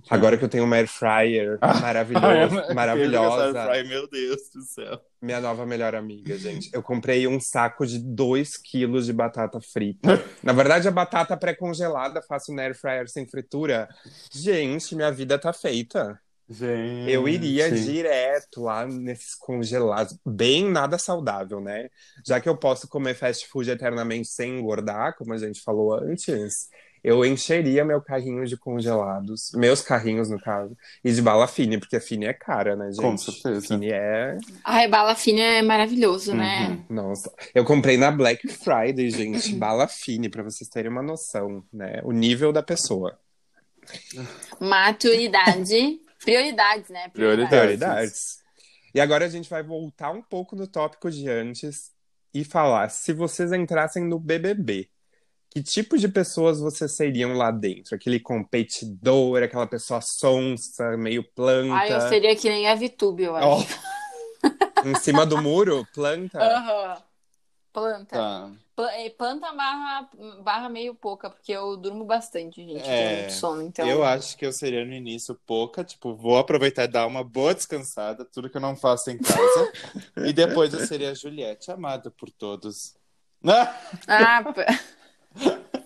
Agora 0.08 0.36
que 0.36 0.44
eu 0.44 0.48
tenho 0.48 0.64
uma 0.64 0.76
air 0.76 0.88
fryer 0.88 1.58
maravilhosa, 1.80 2.74
maravilhosa, 2.74 3.60
Ai, 3.70 3.82
meu 3.82 4.08
Deus 4.08 4.40
do 4.54 4.62
céu. 4.62 5.00
minha 5.20 5.40
nova 5.40 5.66
melhor 5.66 5.94
amiga, 5.94 6.36
gente. 6.38 6.70
Eu 6.72 6.82
comprei 6.82 7.26
um 7.26 7.38
saco 7.40 7.86
de 7.86 7.98
2 7.98 8.56
quilos 8.56 9.06
de 9.06 9.12
batata 9.12 9.60
frita. 9.60 10.22
Na 10.42 10.52
verdade, 10.52 10.88
a 10.88 10.90
batata 10.90 11.36
pré-congelada, 11.36 12.22
faço 12.22 12.52
na 12.54 12.62
air 12.62 12.74
fryer 12.74 13.08
sem 13.08 13.26
fritura. 13.26 13.88
Gente, 14.32 14.94
minha 14.94 15.10
vida 15.12 15.38
tá 15.38 15.52
feita. 15.52 16.18
Gente. 16.50 17.10
Eu 17.10 17.28
iria 17.28 17.70
direto 17.70 18.62
lá 18.62 18.86
nesses 18.86 19.34
congelados. 19.34 20.18
Bem 20.24 20.64
nada 20.70 20.96
saudável, 20.96 21.60
né? 21.60 21.90
Já 22.26 22.40
que 22.40 22.48
eu 22.48 22.56
posso 22.56 22.88
comer 22.88 23.14
fast 23.14 23.46
food 23.48 23.70
eternamente 23.70 24.28
sem 24.28 24.58
engordar, 24.58 25.14
como 25.18 25.34
a 25.34 25.38
gente 25.38 25.60
falou 25.60 25.92
antes, 25.92 26.70
eu 27.08 27.24
encheria 27.24 27.86
meu 27.86 28.02
carrinho 28.02 28.44
de 28.44 28.54
congelados, 28.54 29.50
meus 29.54 29.80
carrinhos, 29.80 30.28
no 30.28 30.38
caso, 30.38 30.76
e 31.02 31.10
de 31.10 31.22
bala 31.22 31.48
fine, 31.48 31.78
porque 31.78 31.96
a 31.96 32.00
fine 32.02 32.26
é 32.26 32.34
cara, 32.34 32.76
né, 32.76 32.92
gente? 32.92 33.00
Com 33.00 33.16
certeza. 33.16 33.66
Fine 33.66 33.90
é. 33.90 34.36
Ai, 34.62 34.86
bala 34.88 35.14
fine 35.14 35.40
é 35.40 35.62
maravilhoso, 35.62 36.34
né? 36.34 36.68
Uhum. 36.68 36.96
Nossa. 36.96 37.32
Eu 37.54 37.64
comprei 37.64 37.96
na 37.96 38.10
Black 38.10 38.46
Friday, 38.46 39.08
gente, 39.08 39.54
bala 39.54 39.88
fine, 39.88 40.28
pra 40.28 40.42
vocês 40.42 40.68
terem 40.68 40.90
uma 40.90 41.02
noção, 41.02 41.64
né? 41.72 42.02
O 42.04 42.12
nível 42.12 42.52
da 42.52 42.62
pessoa. 42.62 43.18
Maturidade. 44.60 46.00
Prioridades, 46.22 46.90
né? 46.90 47.08
Prioridades. 47.08 47.48
Prioridades. 47.48 48.38
E 48.94 49.00
agora 49.00 49.24
a 49.24 49.30
gente 49.30 49.48
vai 49.48 49.62
voltar 49.62 50.10
um 50.10 50.20
pouco 50.20 50.54
no 50.54 50.66
tópico 50.66 51.10
de 51.10 51.26
antes 51.26 51.90
e 52.34 52.44
falar 52.44 52.90
se 52.90 53.14
vocês 53.14 53.50
entrassem 53.50 54.04
no 54.04 54.18
BBB, 54.18 54.90
que 55.50 55.62
tipo 55.62 55.96
de 55.98 56.08
pessoas 56.08 56.60
vocês 56.60 56.94
seriam 56.94 57.32
lá 57.32 57.50
dentro? 57.50 57.94
Aquele 57.94 58.20
competidor, 58.20 59.42
aquela 59.42 59.66
pessoa 59.66 60.00
sonsa, 60.00 60.96
meio 60.96 61.24
planta, 61.34 61.74
Ai, 61.74 61.92
eu 61.92 62.00
seria 62.02 62.36
que 62.36 62.48
nem 62.48 62.68
a 62.68 62.74
VTube, 62.74 63.22
eu 63.24 63.34
Ó, 63.34 63.58
acho. 63.58 63.78
em 64.84 64.94
cima 64.96 65.24
do 65.26 65.40
muro, 65.40 65.86
planta. 65.94 66.38
Aham. 66.38 67.02
Planta. 67.72 68.16
Tá. 68.16 68.50
É, 68.92 69.10
Planta 69.10 69.52
barra, 69.52 70.08
barra 70.42 70.68
meio 70.68 70.94
pouca, 70.94 71.28
porque 71.28 71.52
eu 71.52 71.76
durmo 71.76 72.04
bastante, 72.04 72.64
gente. 72.64 72.74
Eu 72.74 72.80
É, 72.80 72.96
tenho 72.96 73.18
muito 73.18 73.32
sono, 73.32 73.62
então. 73.62 73.88
Eu 73.88 74.04
acho 74.04 74.36
que 74.36 74.46
eu 74.46 74.52
seria 74.52 74.84
no 74.84 74.92
início 74.92 75.34
pouca, 75.46 75.82
tipo, 75.84 76.14
vou 76.14 76.38
aproveitar 76.38 76.84
e 76.84 76.88
dar 76.88 77.06
uma 77.06 77.24
boa 77.24 77.54
descansada, 77.54 78.24
tudo 78.24 78.48
que 78.48 78.56
eu 78.56 78.60
não 78.60 78.76
faço 78.76 79.10
em 79.10 79.18
casa. 79.18 79.72
e 80.28 80.32
depois 80.32 80.72
eu 80.72 80.84
seria 80.86 81.10
a 81.10 81.14
Juliette, 81.14 81.70
amada 81.70 82.10
por 82.10 82.30
todos. 82.30 82.94
Ah! 83.46 83.72
Ah, 84.08 84.42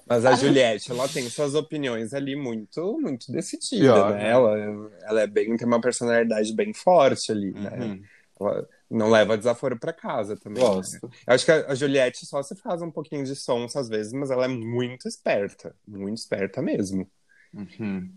Mas 0.06 0.26
a 0.26 0.34
Juliette, 0.34 0.90
ela 0.90 1.08
tem 1.08 1.28
suas 1.30 1.54
opiniões 1.54 2.12
ali 2.12 2.36
muito, 2.36 2.98
muito 3.00 3.32
decididas, 3.32 3.94
Pior, 3.94 4.10
né? 4.10 4.18
né? 4.18 4.30
Ela, 4.30 4.90
ela 5.02 5.20
é 5.22 5.26
bem, 5.26 5.56
tem 5.56 5.66
uma 5.66 5.80
personalidade 5.80 6.52
bem 6.54 6.74
forte 6.74 7.32
ali, 7.32 7.52
né? 7.52 7.70
Uhum. 7.78 8.02
Ela 8.40 8.68
não 8.90 9.08
leva 9.10 9.38
desaforo 9.38 9.78
pra 9.78 9.92
casa 9.92 10.36
também. 10.36 10.62
né? 10.62 10.68
Gosto. 10.68 11.10
Eu 11.26 11.34
acho 11.34 11.44
que 11.46 11.50
a 11.50 11.74
Juliette 11.74 12.26
só 12.26 12.42
se 12.42 12.54
faz 12.56 12.82
um 12.82 12.90
pouquinho 12.90 13.24
de 13.24 13.34
sonsa 13.34 13.80
às 13.80 13.88
vezes, 13.88 14.12
mas 14.12 14.30
ela 14.30 14.44
é 14.44 14.48
muito 14.48 15.08
esperta. 15.08 15.74
Muito 15.88 16.18
esperta 16.18 16.60
mesmo. 16.60 17.08
Uhum. 17.54 18.12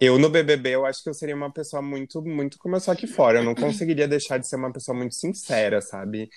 Eu, 0.00 0.18
no 0.18 0.28
BBB, 0.28 0.70
eu 0.70 0.84
acho 0.84 1.02
que 1.02 1.08
eu 1.08 1.14
seria 1.14 1.34
uma 1.34 1.50
pessoa 1.50 1.80
muito, 1.80 2.20
muito 2.20 2.58
como 2.58 2.76
eu 2.76 2.80
sou 2.80 2.92
aqui 2.92 3.06
fora. 3.06 3.38
Eu 3.38 3.44
não 3.44 3.54
conseguiria 3.54 4.06
deixar 4.06 4.36
de 4.38 4.46
ser 4.46 4.56
uma 4.56 4.72
pessoa 4.72 4.96
muito 4.96 5.14
sincera, 5.14 5.80
sabe? 5.80 6.28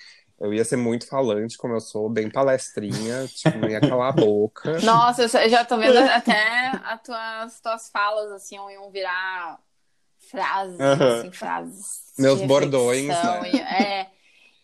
Eu 0.42 0.52
ia 0.52 0.64
ser 0.64 0.76
muito 0.76 1.06
falante, 1.06 1.56
como 1.56 1.72
eu 1.74 1.80
sou, 1.80 2.10
bem 2.10 2.28
palestrinha, 2.28 3.26
tipo, 3.32 3.56
não 3.58 3.68
ia 3.68 3.80
calar 3.80 4.08
a 4.08 4.16
boca. 4.16 4.76
Nossa, 4.82 5.22
eu 5.22 5.48
já 5.48 5.64
tô 5.64 5.78
vendo 5.78 5.98
até 6.10 6.68
as 6.84 7.00
tuas, 7.02 7.60
tuas 7.60 7.88
falas, 7.90 8.32
assim, 8.32 8.56
iam 8.56 8.90
virar 8.90 9.60
frases, 10.30 10.80
Aham. 10.80 11.18
assim, 11.18 11.30
frases. 11.30 12.02
Meus 12.18 12.40
bordões, 12.42 13.06
né? 13.06 13.50
ia- 13.52 13.62
É, 13.62 14.10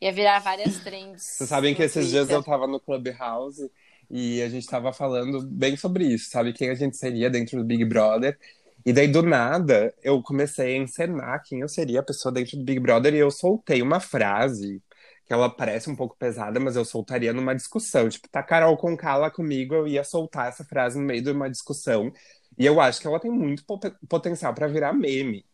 ia 0.01 0.13
virar 0.13 0.41
várias 0.41 0.79
trends. 0.81 1.23
Vocês 1.23 1.49
sabem 1.49 1.75
que 1.75 1.83
esses 1.83 2.11
dias 2.11 2.27
Twitter. 2.29 2.37
eu 2.37 2.43
tava 2.43 2.67
no 2.67 2.81
Clubhouse 2.81 3.71
e 4.11 4.43
a 4.43 4.49
gente 4.49 4.67
tava 4.67 4.93
falando 4.93 5.43
bem 5.43 5.77
sobre 5.77 6.05
isso, 6.07 6.31
sabe? 6.31 6.53
Quem 6.53 6.71
a 6.71 6.75
gente 6.75 6.97
seria 6.97 7.31
dentro 7.31 7.59
do 7.59 7.65
Big 7.65 7.85
Brother. 7.85 8.37
E 8.85 8.93
daí, 8.93 9.07
do 9.07 9.23
nada, 9.23 9.95
eu 10.03 10.21
comecei 10.23 10.75
a 10.75 10.79
encenar 10.79 11.43
quem 11.45 11.61
eu 11.61 11.69
seria 11.69 12.01
a 12.01 12.03
pessoa 12.03 12.33
dentro 12.33 12.57
do 12.57 12.65
Big 12.65 12.81
Brother 12.81 13.15
e 13.15 13.19
eu 13.19 13.31
soltei 13.31 13.83
uma 13.83 14.01
frase 14.01 14.83
que 15.29 15.35
ela 15.35 15.51
parece 15.51 15.91
um 15.91 15.95
pouco 15.95 16.17
pesada, 16.19 16.59
mas 16.59 16.75
eu 16.75 16.87
soltaria 16.87 17.35
numa 17.35 17.55
discussão. 17.55 18.09
Tipo, 18.09 18.27
tá 18.31 18.43
Carol 18.43 18.79
com 18.79 18.97
lá 19.03 19.31
comigo, 19.31 19.75
eu 19.75 19.87
ia 19.87 20.03
soltar 20.03 20.49
essa 20.49 20.65
frase 20.65 20.99
no 20.99 21.05
meio 21.05 21.23
de 21.23 21.31
uma 21.31 21.51
discussão. 21.51 22.11
E 22.59 22.65
eu 22.65 22.81
acho 22.81 22.99
que 22.99 23.07
ela 23.07 23.21
tem 23.21 23.31
muito 23.31 23.63
po- 23.67 23.79
potencial 24.09 24.55
pra 24.55 24.67
virar 24.67 24.95
meme. 24.95 25.45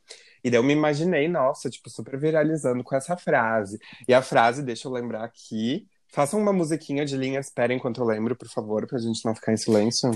E 0.45 0.49
daí 0.51 0.59
eu 0.59 0.63
me 0.63 0.73
imaginei, 0.73 1.27
nossa, 1.27 1.69
tipo, 1.69 1.91
super 1.91 2.17
viralizando 2.17 2.85
com 2.85 2.95
essa 2.95 3.17
frase. 3.17 3.79
E 4.07 4.15
a 4.15 4.23
frase, 4.23 4.63
deixa 4.63 4.87
eu 4.87 4.93
lembrar 4.93 5.25
aqui. 5.25 5.89
Façam 6.13 6.39
uma 6.41 6.53
musiquinha 6.53 7.05
de 7.05 7.17
linha 7.17 7.41
espera 7.41 7.75
enquanto 7.75 8.01
eu 8.01 8.07
lembro, 8.07 8.37
por 8.37 8.49
favor, 8.49 8.87
pra 8.87 8.99
gente 9.01 9.25
não 9.25 9.35
ficar 9.35 9.53
em 9.53 9.57
silêncio. 9.57 10.13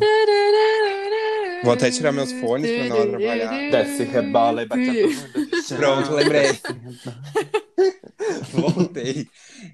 Vou 1.65 1.73
até 1.73 1.91
tirar 1.91 2.13
meus 2.13 2.33
fones 2.33 2.71
pra 2.71 2.85
não 2.89 3.03
atrapalhar. 3.03 3.71
Desce, 3.71 4.05
rebola 4.05 4.63
e 4.63 4.67
bate 4.67 4.91
a 4.91 4.93
bunda. 4.93 5.77
Pronto, 5.77 6.13
lembrei. 6.13 6.49
Voltei. 8.53 9.27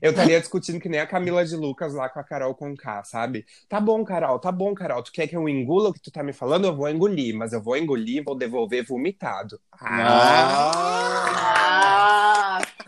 Eu 0.03 0.11
estaria 0.11 0.41
discutindo 0.41 0.81
que 0.81 0.89
nem 0.89 1.01
a 1.01 1.07
Camila 1.07 1.45
de 1.45 1.57
Lucas 1.57 1.95
lá 1.95 2.09
com 2.09 2.21
a 2.21 2.25
Carol 2.25 2.55
Conká, 2.55 3.03
sabe? 3.05 3.45
Tá 3.69 3.81
bom, 3.81 4.05
Carol, 4.05 4.39
tá 4.39 4.53
bom, 4.53 4.75
Carol. 4.75 5.03
Tu 5.03 5.13
quer 5.13 5.27
que 5.27 5.37
eu 5.37 5.49
engula 5.49 5.91
o 5.91 5.93
que 5.93 6.01
tu 6.01 6.11
tá 6.11 6.23
me 6.23 6.33
falando? 6.33 6.67
Eu 6.67 6.77
vou 6.77 6.89
engolir, 6.89 7.35
mas 7.35 7.53
eu 7.53 7.63
vou 7.63 7.77
engolir 7.77 8.19
e 8.19 8.25
vou 8.25 8.37
devolver 8.37 8.85
vomitado. 8.85 9.59
Ah, 9.73 10.71
Ah, 10.77 11.54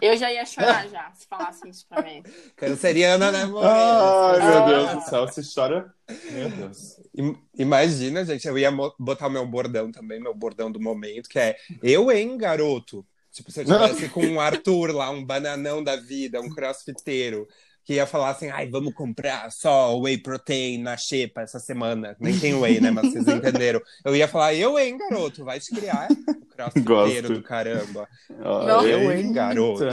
eu 0.03 0.17
já 0.17 0.33
ia 0.33 0.45
chorar 0.45 0.89
já, 0.89 1.11
se 1.15 1.27
falasse 1.27 1.69
isso 1.69 1.87
pra 1.89 2.03
mim. 2.03 2.23
canceriana, 2.57 3.31
né, 3.33 3.43
amor? 3.43 3.65
Ai, 3.65 4.39
meu 4.41 4.59
Ah. 4.59 4.67
Deus 4.69 4.91
do 5.05 5.09
céu, 5.11 5.27
você 5.27 5.43
chora. 5.55 5.93
Meu 6.31 6.49
Deus. 6.51 7.01
Im- 7.15 7.37
Imagina, 7.59 8.25
gente, 8.25 8.47
eu 8.47 8.59
ia 8.59 8.71
botar 8.99 9.27
o 9.27 9.31
meu 9.31 9.47
bordão 9.47 9.91
também, 9.91 10.21
meu 10.21 10.35
bordão 10.35 10.71
do 10.71 10.81
momento, 10.81 11.29
que 11.29 11.39
é 11.39 11.57
eu, 11.83 12.11
hein, 12.11 12.37
garoto? 12.37 13.05
Tipo, 13.33 13.51
se 13.51 13.61
eu 13.61 13.65
tivesse 13.99 14.09
com 14.09 14.25
um 14.25 14.41
Arthur 14.41 14.93
lá, 14.95 15.11
um 15.11 15.25
bananão 15.25 15.83
da 15.83 15.97
vida, 15.97 16.41
um 16.41 16.49
crossfiteiro, 16.51 17.47
que 17.87 17.95
ia 17.95 18.07
falar 18.07 18.31
assim, 18.31 18.51
ai, 18.51 18.69
vamos 18.69 18.93
comprar 18.93 19.49
só 19.53 19.97
whey 19.97 20.19
protein 20.19 20.83
na 20.83 20.97
xepa 20.97 21.43
essa 21.43 21.61
semana. 21.61 22.17
Nem 22.19 22.37
tem 22.37 22.53
whey, 22.55 22.81
né? 22.81 22.91
Mas 22.91 23.13
vocês 23.13 23.27
entenderam. 23.29 23.81
Eu 24.05 24.17
ia 24.17 24.27
falar, 24.27 24.53
eu, 24.55 24.77
hein, 24.77 24.99
garoto, 24.99 25.45
vai 25.45 25.61
te 25.61 25.73
criar. 25.73 26.09
O 26.11 26.83
crossfiteiro 26.83 27.35
do 27.35 27.43
caramba. 27.43 28.09
Não. 28.29 28.85
Eu, 28.85 29.13
hein, 29.13 29.33
garoto. 29.33 29.85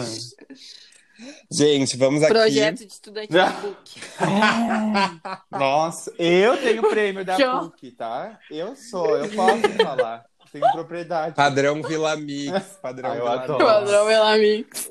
Gente, 1.51 1.95
vamos 1.95 2.23
aqui. 2.23 2.33
Projeto 2.33 2.79
de 2.79 2.87
estudante 2.87 3.31
da 3.31 3.51
PUC. 3.61 4.01
Nossa, 5.51 6.11
eu 6.17 6.57
tenho 6.57 6.81
o 6.83 6.89
prêmio 6.89 7.23
da 7.23 7.37
ó- 7.37 7.59
PUC, 7.69 7.91
tá? 7.91 8.39
Eu 8.49 8.75
sou, 8.75 9.15
eu 9.17 9.29
posso 9.29 9.69
falar. 9.83 10.25
Tenho 10.51 10.71
propriedade. 10.71 11.35
Padrão 11.35 11.81
Vila 11.81 12.15
Mix, 12.15 12.77
padrão 12.81 13.11
Ah, 13.11 13.15
eu 13.15 13.21
Vila 13.23 13.41
adoro. 13.43 13.59
Mix. 13.63 13.73
Padrão 13.73 14.05
Melamix. 14.07 14.89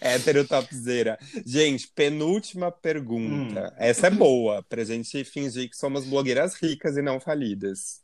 Hétero 0.00 0.46
topzera. 0.46 1.18
Gente, 1.44 1.88
penúltima 1.88 2.70
pergunta. 2.72 3.74
Essa 3.78 4.06
é 4.06 4.10
boa, 4.10 4.62
pra 4.68 4.84
gente 4.84 5.24
fingir 5.24 5.68
que 5.70 5.76
somos 5.76 6.04
blogueiras 6.04 6.54
ricas 6.54 6.96
e 6.96 7.02
não 7.02 7.20
falidas. 7.20 8.02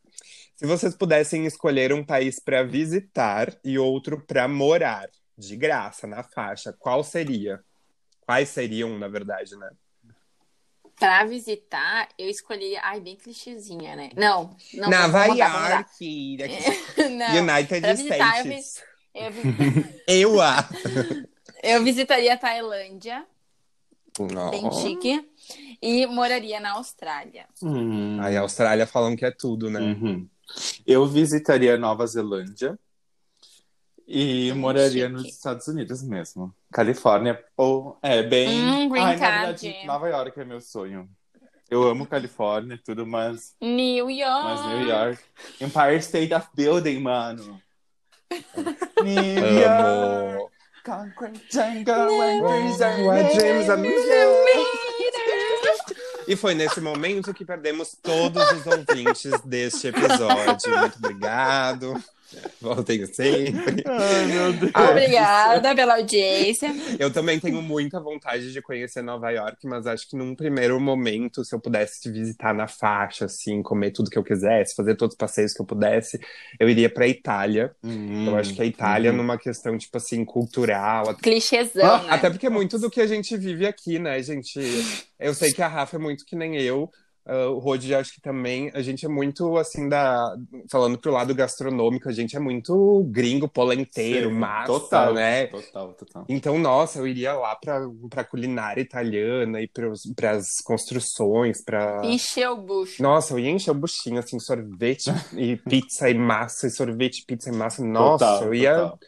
Se 0.57 0.67
vocês 0.67 0.95
pudessem 0.95 1.47
escolher 1.47 1.93
um 1.93 2.05
país 2.05 2.39
pra 2.39 2.63
visitar 2.63 3.57
e 3.65 3.79
outro 3.79 4.21
pra 4.21 4.47
morar, 4.47 5.09
de 5.39 5.57
graça, 5.57 6.07
na 6.07 6.23
faixa, 6.23 6.73
qual 6.79 7.03
seria? 7.03 7.61
Quais 8.27 8.51
seriam, 8.51 8.99
na 8.99 9.09
verdade, 9.09 9.57
né? 9.57 9.71
Pra 10.99 11.25
visitar, 11.25 12.11
eu 12.19 12.29
escolhi. 12.29 12.77
Ai, 12.77 13.01
bem 13.01 13.17
clichêzinha, 13.17 13.97
né? 13.97 14.11
Não, 14.15 14.55
não. 14.75 14.91
Nova 14.91 15.25
York. 15.29 16.37
Não. 17.17 17.43
United 17.43 17.81
Pra 17.81 17.93
visitar, 17.95 18.47
eu 18.47 18.53
States. 18.53 18.83
Eu, 19.13 19.33
vi- 19.33 20.03
Eu, 20.07 20.41
ah. 20.41 20.69
eu 21.63 21.83
visitaria 21.83 22.35
a 22.35 22.37
Tailândia, 22.37 23.27
bem 24.51 24.63
Nossa. 24.63 24.81
chique, 24.81 25.29
e 25.81 26.07
moraria 26.07 26.61
na 26.61 26.73
Austrália. 26.73 27.47
Hum. 27.63 28.21
Aí 28.21 28.37
a 28.37 28.41
Austrália 28.41 28.87
falam 28.87 29.17
que 29.17 29.25
é 29.25 29.31
tudo, 29.31 29.71
né? 29.71 29.81
Uhum. 29.81 30.29
Eu 30.87 31.07
visitaria 31.07 31.77
Nova 31.77 32.07
Zelândia 32.07 32.79
e 34.07 34.53
moraria 34.55 35.07
chique. 35.07 35.13
nos 35.13 35.25
Estados 35.27 35.69
Unidos 35.69 36.03
mesmo. 36.03 36.53
Califórnia, 36.73 37.43
ou 37.57 37.99
é 38.03 38.23
bem. 38.23 38.49
Hum, 38.49 38.89
green 38.89 39.03
Ai, 39.03 39.17
na 39.17 39.21
card. 39.21 39.63
verdade, 39.63 39.87
Nova 39.87 40.09
York 40.09 40.41
é 40.41 40.45
meu 40.45 40.61
sonho. 40.61 41.09
Eu 41.71 41.85
amo 41.85 42.05
Califórnia 42.05 42.75
e 42.75 42.79
tudo, 42.79 43.07
mas, 43.07 43.55
New 43.61 44.11
York. 44.11 44.45
mas 44.45 44.67
New 44.67 44.89
York. 44.89 45.23
Empire 45.61 45.97
State 45.99 46.35
of 46.35 46.49
Building, 46.53 46.99
mano. 46.99 47.63
New 49.05 49.61
York. 49.61 50.53
Concrete 50.85 51.41
jungle 51.51 52.19
What 52.41 53.35
dreams 53.35 53.69
are 53.69 53.77
made. 53.81 53.91
E 56.27 56.37
foi 56.37 56.55
nesse 56.55 56.81
momento 56.81 57.35
que 57.35 57.45
perdemos 57.45 57.97
todos 58.01 58.43
os 58.53 58.67
ouvintes 58.67 59.41
deste 59.45 59.89
episódio. 59.89 60.79
Muito 60.79 60.97
obrigado. 60.99 62.03
Voltem 62.61 63.07
sempre. 63.07 63.83
Ai, 63.87 64.27
meu 64.27 64.53
Deus. 64.59 64.73
Obrigada 64.75 65.75
pela 65.75 65.97
audiência. 65.97 66.71
Eu 66.99 67.13
também 67.13 67.41
tenho 67.41 67.61
muita 67.63 68.01
vontade 68.01 68.53
de 68.53 68.63
conhecer 68.63 69.03
Nova 69.03 69.31
York, 69.31 69.67
mas 69.67 69.87
acho 69.87 70.09
que 70.09 70.17
num 70.17 70.35
primeiro 70.35 70.79
momento, 70.81 71.45
se 71.45 71.55
eu 71.55 71.61
pudesse 71.61 72.01
te 72.01 72.11
visitar 72.11 72.55
na 72.55 72.67
faixa, 72.69 73.25
assim, 73.25 73.63
comer 73.63 73.91
tudo 73.91 74.11
que 74.11 74.19
eu 74.19 74.25
quisesse, 74.25 74.75
fazer 74.75 74.95
todos 74.97 75.15
os 75.15 75.19
passeios 75.19 75.53
que 75.53 75.61
eu 75.61 75.67
pudesse, 75.67 76.21
eu 76.59 76.69
iria 76.69 76.89
pra 76.89 77.07
Itália. 77.07 77.75
Hum, 77.83 78.27
Eu 78.27 78.37
acho 78.37 78.55
que 78.55 78.63
a 78.63 78.67
Itália, 78.67 79.11
uhum. 79.11 79.17
numa 79.17 79.39
questão, 79.39 79.77
tipo 79.77 79.97
assim, 79.97 80.25
cultural, 80.25 81.15
Clichêzão, 81.17 82.05
né? 82.05 82.11
Até 82.11 82.31
porque 82.31 82.47
é 82.47 82.51
muito 82.51 82.79
do 82.79 82.91
que 82.91 83.01
a 83.01 83.07
gente 83.07 83.37
vive 83.37 83.67
aqui, 83.67 83.99
né, 83.99 84.23
gente? 84.23 84.61
Eu 85.19 85.35
sei 85.35 85.53
que 85.53 85.63
a 85.63 85.69
Rafa 85.69 85.97
é 85.97 85.99
muito 85.99 86.25
que 86.25 86.37
nem 86.37 86.57
eu. 86.61 86.91
Ah, 87.31 87.49
o 87.51 87.59
Rod, 87.59 87.91
acho 87.93 88.13
que 88.15 88.21
também. 88.21 88.71
A 88.75 88.83
gente 88.83 89.07
é 89.07 89.09
muito, 89.09 89.57
assim, 89.57 89.89
da. 89.89 90.37
Falando 90.71 90.99
pro 90.99 91.13
lado 91.13 91.35
gastronômico, 91.35 92.09
a 92.09 92.13
gente 92.13 92.37
é 92.37 92.41
muito 92.41 93.05
gringo, 93.11 93.49
polenteiro, 93.49 94.31
Sim, 94.31 94.35
massa, 94.37 94.67
total, 94.67 95.15
né? 95.15 95.47
Total, 95.47 95.93
total. 95.95 96.25
Então, 96.29 96.59
nossa, 96.59 96.99
eu 96.99 97.07
iria 97.07 97.33
lá 97.35 97.55
pra, 97.55 97.81
pra 98.11 98.25
culinária 98.25 98.81
italiana 98.81 99.61
e 99.61 99.69
pros, 99.69 100.03
pras 100.17 100.57
construções, 100.65 101.63
pra. 101.63 102.01
Encheu 102.05 102.53
o 102.55 102.57
bucho. 102.63 103.03
Nossa, 103.03 103.35
eu 103.35 103.39
ia 103.39 103.51
encher 103.51 103.71
o 103.71 103.75
buchinho, 103.75 104.19
assim, 104.19 104.39
sorvete 104.41 105.11
e 105.37 105.57
pizza 105.69 106.11
e 106.11 106.15
massa, 106.15 106.67
e 106.67 106.71
sorvete, 106.71 107.25
pizza 107.27 107.51
e 107.51 107.53
massa. 107.53 107.85
Nossa, 107.85 108.25
Total, 108.25 108.45
eu 108.47 108.55
ia. 108.55 108.75
total. 108.75 108.99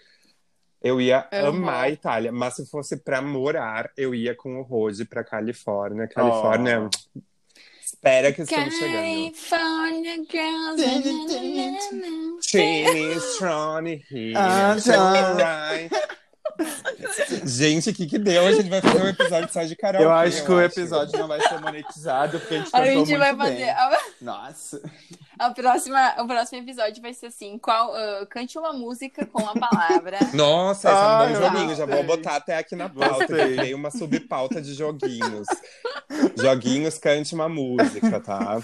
Eu 0.84 1.00
ia 1.00 1.28
Amo. 1.30 1.58
amar 1.58 1.84
a 1.84 1.90
Itália, 1.90 2.32
mas 2.32 2.56
se 2.56 2.66
fosse 2.68 2.96
pra 2.96 3.22
morar, 3.22 3.88
eu 3.96 4.12
ia 4.12 4.34
com 4.34 4.58
o 4.58 4.62
Rose 4.62 5.04
pra 5.04 5.22
Califórnia. 5.22 6.08
Califórnia, 6.08 6.90
Oh. 7.16 7.20
Espera 8.02 8.32
que 8.32 8.42
estamos 8.42 8.74
chegando. 8.74 8.94
California 8.94 10.16
girls. 10.28 10.82
here. 14.10 14.34
Gente, 17.44 17.90
o 17.90 17.94
que 17.94 18.06
que 18.06 18.18
deu? 18.18 18.46
A 18.46 18.52
gente 18.52 18.68
vai 18.68 18.80
fazer 18.80 19.02
um 19.02 19.08
episódio 19.08 19.52
só 19.52 19.64
de 19.64 19.74
karaokê. 19.74 20.06
Eu 20.06 20.12
acho 20.12 20.44
que 20.44 20.52
o 20.52 20.60
episódio 20.60 21.18
não 21.18 21.26
vai 21.26 21.40
ser 21.40 21.58
monetizado, 21.60 22.38
porque 22.38 22.54
a 22.54 22.58
gente 22.58 22.70
A 22.74 22.84
gente 22.84 22.96
muito 22.96 23.18
vai 23.18 23.34
bem. 23.34 23.66
fazer. 23.66 23.98
Nossa. 24.20 24.82
A 25.46 25.50
próxima, 25.50 26.14
o 26.22 26.26
próximo 26.26 26.62
episódio 26.62 27.02
vai 27.02 27.12
ser 27.12 27.26
assim: 27.26 27.58
qual, 27.58 27.94
ah, 27.94 28.26
cante 28.30 28.58
uma 28.58 28.72
música 28.72 29.26
com 29.26 29.46
a 29.46 29.54
palavra. 29.54 30.18
Nossa, 30.34 30.88
esse 30.88 30.96
é 30.96 31.00
um 31.00 31.04
Ah, 31.04 31.26
bom 31.26 31.34
eu 31.34 31.42
joguinho. 31.42 31.76
Já 31.76 31.86
vou 31.86 32.02
botar 32.04 32.36
até 32.36 32.56
aqui 32.56 32.76
na 32.76 32.88
pauta. 32.88 33.26
Criei 33.26 33.74
uma 33.74 33.90
subpauta 33.90 34.60
de 34.60 34.74
joguinhos. 34.74 35.46
joguinhos, 36.38 36.98
cante 36.98 37.34
uma 37.34 37.48
música, 37.48 38.20
tá? 38.20 38.60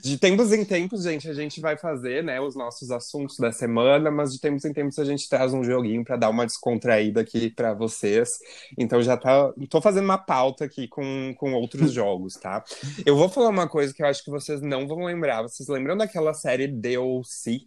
De 0.00 0.18
tempos 0.18 0.52
em 0.52 0.64
tempos, 0.64 1.02
gente, 1.02 1.28
a 1.28 1.34
gente 1.34 1.60
vai 1.60 1.76
fazer, 1.76 2.22
né, 2.22 2.40
os 2.40 2.54
nossos 2.54 2.90
assuntos 2.90 3.36
da 3.38 3.50
semana, 3.50 4.10
mas 4.10 4.32
de 4.32 4.40
tempos 4.40 4.64
em 4.64 4.72
tempos 4.72 4.98
a 4.98 5.04
gente 5.04 5.28
traz 5.28 5.52
um 5.52 5.64
joguinho 5.64 6.04
pra 6.04 6.16
dar 6.16 6.30
uma 6.30 6.46
descontraída 6.46 7.20
aqui 7.20 7.50
pra 7.50 7.74
vocês. 7.74 8.38
Então 8.78 9.02
já 9.02 9.16
tá, 9.16 9.52
tô 9.68 9.80
fazendo 9.80 10.04
uma 10.04 10.18
pauta 10.18 10.64
aqui 10.64 10.86
com, 10.88 11.34
com 11.36 11.52
outros 11.54 11.90
jogos, 11.92 12.34
tá? 12.34 12.62
Eu 13.04 13.16
vou 13.16 13.28
falar 13.28 13.48
uma 13.48 13.68
coisa 13.68 13.92
que 13.92 14.02
eu 14.02 14.06
acho 14.06 14.24
que 14.24 14.30
vocês 14.30 14.60
não 14.60 14.86
vão 14.86 15.04
lembrar. 15.04 15.42
Vocês 15.42 15.68
lembram 15.68 15.96
daquela 15.96 16.32
série 16.34 16.68
DLC? 16.68 17.62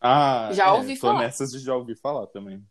Ah, 0.00 0.50
Já 0.52 0.68
é, 0.68 0.72
ouvi 0.72 0.94
tô 0.94 1.08
falar. 1.08 1.20
nessas 1.20 1.52
de 1.52 1.58
já 1.58 1.74
ouvi 1.74 1.94
falar 1.94 2.26
também. 2.26 2.62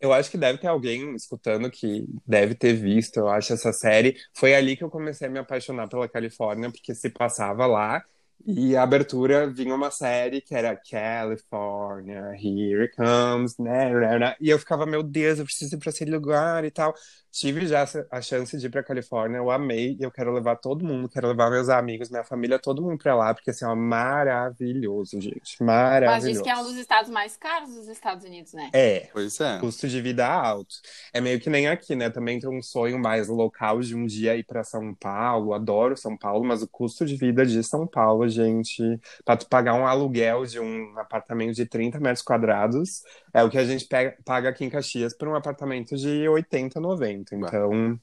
Eu 0.00 0.12
acho 0.12 0.30
que 0.30 0.38
deve 0.38 0.58
ter 0.58 0.68
alguém 0.68 1.14
escutando 1.14 1.70
que 1.70 2.06
deve 2.26 2.54
ter 2.54 2.72
visto, 2.74 3.18
eu 3.18 3.28
acho, 3.28 3.52
essa 3.52 3.72
série. 3.72 4.16
Foi 4.36 4.54
ali 4.54 4.76
que 4.76 4.84
eu 4.84 4.90
comecei 4.90 5.26
a 5.28 5.30
me 5.30 5.38
apaixonar 5.38 5.88
pela 5.88 6.08
Califórnia, 6.08 6.70
porque 6.70 6.94
se 6.94 7.10
passava 7.10 7.66
lá. 7.66 8.02
E 8.46 8.76
a 8.76 8.82
abertura 8.84 9.52
vinha 9.52 9.74
uma 9.74 9.90
série 9.90 10.40
que 10.40 10.54
era 10.54 10.76
California, 10.76 12.32
Here 12.34 12.82
It 12.82 12.96
Comes, 12.96 13.58
né, 13.58 13.92
né, 13.92 14.18
né? 14.18 14.36
E 14.40 14.48
eu 14.48 14.58
ficava, 14.58 14.86
meu 14.86 15.02
Deus, 15.02 15.38
eu 15.40 15.44
preciso 15.44 15.74
ir 15.74 15.78
pra 15.78 15.90
esse 15.90 16.04
lugar 16.04 16.64
e 16.64 16.70
tal. 16.70 16.94
Tive 17.38 17.66
já 17.68 17.84
a 18.10 18.20
chance 18.20 18.58
de 18.58 18.66
ir 18.66 18.70
pra 18.70 18.82
Califórnia, 18.82 19.36
eu 19.38 19.48
amei, 19.48 19.96
e 20.00 20.02
eu 20.02 20.10
quero 20.10 20.32
levar 20.32 20.56
todo 20.56 20.84
mundo, 20.84 21.08
quero 21.08 21.28
levar 21.28 21.48
meus 21.50 21.68
amigos, 21.68 22.10
minha 22.10 22.24
família, 22.24 22.58
todo 22.58 22.82
mundo 22.82 22.98
pra 22.98 23.14
lá, 23.14 23.32
porque 23.32 23.50
assim, 23.50 23.64
é 23.64 23.74
maravilhoso, 23.76 25.20
gente. 25.20 25.62
Maravilhoso. 25.62 26.26
Mas 26.26 26.32
diz 26.34 26.42
que 26.42 26.50
é 26.50 26.56
um 26.56 26.64
dos 26.64 26.76
estados 26.76 27.08
mais 27.10 27.36
caros 27.36 27.72
dos 27.72 27.86
Estados 27.86 28.24
Unidos, 28.24 28.52
né? 28.54 28.70
É, 28.72 29.08
Pois 29.12 29.38
é. 29.40 29.58
custo 29.60 29.86
de 29.86 30.00
vida 30.00 30.26
alto. 30.26 30.74
É 31.12 31.20
meio 31.20 31.38
que 31.38 31.48
nem 31.48 31.68
aqui, 31.68 31.94
né? 31.94 32.10
Também 32.10 32.40
tem 32.40 32.50
um 32.50 32.60
sonho 32.60 32.98
mais 32.98 33.28
local 33.28 33.80
de 33.80 33.94
um 33.94 34.04
dia 34.04 34.36
ir 34.36 34.44
para 34.44 34.64
São 34.64 34.92
Paulo. 34.94 35.54
Adoro 35.54 35.96
São 35.96 36.16
Paulo, 36.16 36.44
mas 36.44 36.60
o 36.62 36.68
custo 36.68 37.06
de 37.06 37.14
vida 37.16 37.46
de 37.46 37.62
São 37.62 37.86
Paulo, 37.86 38.28
gente, 38.28 38.82
para 39.24 39.36
tu 39.36 39.46
pagar 39.48 39.74
um 39.74 39.86
aluguel 39.86 40.44
de 40.44 40.58
um 40.58 40.98
apartamento 40.98 41.54
de 41.54 41.66
30 41.66 42.00
metros 42.00 42.22
quadrados, 42.22 43.02
é 43.32 43.44
o 43.44 43.50
que 43.50 43.58
a 43.58 43.64
gente 43.64 43.84
pega- 43.86 44.16
paga 44.24 44.48
aqui 44.48 44.64
em 44.64 44.70
Caxias 44.70 45.14
por 45.16 45.28
um 45.28 45.34
apartamento 45.36 45.96
de 45.96 46.28
80, 46.28 46.80
90. 46.80 47.27
Então, 47.34 47.98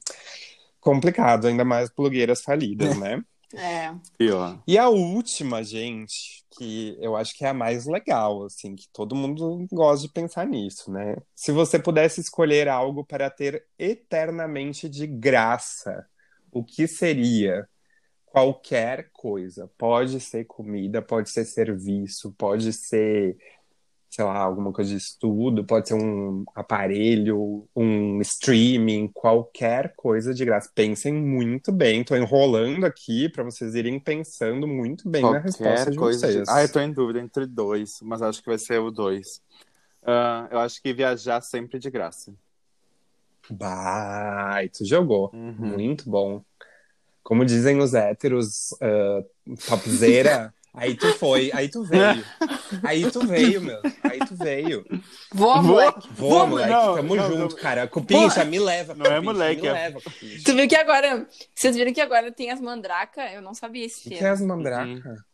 complicado, 0.80 1.46
ainda 1.46 1.64
mais 1.64 1.90
blogueiras 1.90 2.42
falidas, 2.42 2.96
né? 2.98 3.22
É. 3.54 3.94
Pior. 4.18 4.60
E 4.66 4.76
a 4.76 4.88
última, 4.88 5.62
gente, 5.62 6.44
que 6.56 6.96
eu 7.00 7.16
acho 7.16 7.36
que 7.36 7.44
é 7.44 7.48
a 7.48 7.54
mais 7.54 7.86
legal, 7.86 8.44
assim, 8.44 8.74
que 8.74 8.88
todo 8.92 9.14
mundo 9.14 9.66
gosta 9.70 10.06
de 10.06 10.12
pensar 10.12 10.46
nisso, 10.46 10.90
né? 10.90 11.16
Se 11.34 11.52
você 11.52 11.78
pudesse 11.78 12.20
escolher 12.20 12.68
algo 12.68 13.04
para 13.04 13.30
ter 13.30 13.64
eternamente 13.78 14.88
de 14.88 15.06
graça, 15.06 16.06
o 16.50 16.64
que 16.64 16.86
seria? 16.86 17.68
Qualquer 18.24 19.10
coisa. 19.12 19.70
Pode 19.78 20.20
ser 20.20 20.44
comida, 20.44 21.00
pode 21.00 21.30
ser 21.30 21.44
serviço, 21.44 22.32
pode 22.32 22.72
ser, 22.72 23.36
sei 24.08 24.24
lá, 24.24 24.38
alguma 24.38 24.72
coisa 24.72 24.90
de 24.90 24.96
estudo, 24.96 25.64
pode 25.64 25.88
ser 25.88 25.94
um 25.94 26.44
aparelho, 26.54 27.68
um 27.76 28.20
streaming, 28.20 29.08
qualquer 29.08 29.94
coisa 29.94 30.32
de 30.32 30.44
graça. 30.44 30.70
Pensem 30.74 31.12
muito 31.12 31.70
bem. 31.70 32.02
Tô 32.02 32.16
enrolando 32.16 32.84
aqui 32.84 33.28
para 33.28 33.44
vocês 33.44 33.74
irem 33.74 34.00
pensando 34.00 34.66
muito 34.66 35.08
bem 35.08 35.22
na 35.22 35.38
resposta 35.38 35.64
Qualquer 35.64 35.90
de 35.90 35.98
coisa. 35.98 36.18
vocês. 36.20 36.46
De... 36.46 36.50
Ah, 36.50 36.62
eu 36.62 36.72
tô 36.72 36.80
em 36.80 36.92
dúvida 36.92 37.20
entre 37.20 37.46
dois, 37.46 38.00
mas 38.02 38.22
acho 38.22 38.40
que 38.42 38.48
vai 38.48 38.58
ser 38.58 38.80
o 38.80 38.90
dois. 38.90 39.42
Ah, 40.02 40.48
eu 40.50 40.58
acho 40.60 40.80
que 40.80 40.92
viajar 40.94 41.40
sempre 41.40 41.78
de 41.78 41.90
graça. 41.90 42.32
Vai, 43.50 44.68
tu 44.68 44.84
jogou. 44.84 45.30
Uhum. 45.34 45.54
Muito 45.54 46.08
bom. 46.08 46.42
Como 47.22 47.44
dizem 47.44 47.78
os 47.80 47.92
héteros, 47.92 48.72
uh, 48.74 49.56
topzera, 49.66 50.54
aí 50.76 50.94
tu 50.94 51.12
foi, 51.14 51.50
aí 51.52 51.68
tu 51.68 51.82
veio. 51.82 52.24
Aí 52.82 53.08
tu 53.10 53.24
veio, 53.26 53.60
meu. 53.62 53.80
Aí 54.02 54.18
tu 54.18 54.34
veio. 54.34 54.84
Voa. 55.32 55.62
moleque. 55.62 56.08
Voa, 56.12 56.38
Vamos, 56.40 56.50
moleque, 56.50 56.70
não, 56.72 56.94
tamo 56.96 57.14
não, 57.16 57.28
junto, 57.28 57.54
não. 57.56 57.62
cara. 57.62 57.86
Cupincha, 57.86 58.44
me 58.44 58.58
leva. 58.58 58.92
Não 58.94 59.06
é 59.06 59.08
Cupincha, 59.10 59.22
moleque, 59.22 59.62
Me 59.62 59.68
é- 59.68 59.72
leva, 59.72 60.00
Cupincha. 60.00 60.42
Tu 60.44 60.54
viu 60.54 60.68
que 60.68 60.76
agora. 60.76 61.26
Vocês 61.54 61.76
viram 61.76 61.92
que 61.92 62.00
agora 62.00 62.30
tem 62.32 62.50
as 62.50 62.60
mandraca? 62.60 63.22
Eu 63.32 63.40
não 63.40 63.54
sabia 63.54 63.86
esse 63.86 64.00
O 64.00 64.02
que, 64.02 64.08
termo. 64.10 64.18
que 64.20 64.24
é 64.26 64.30
as 64.30 64.40
mandraca? 64.40 65.25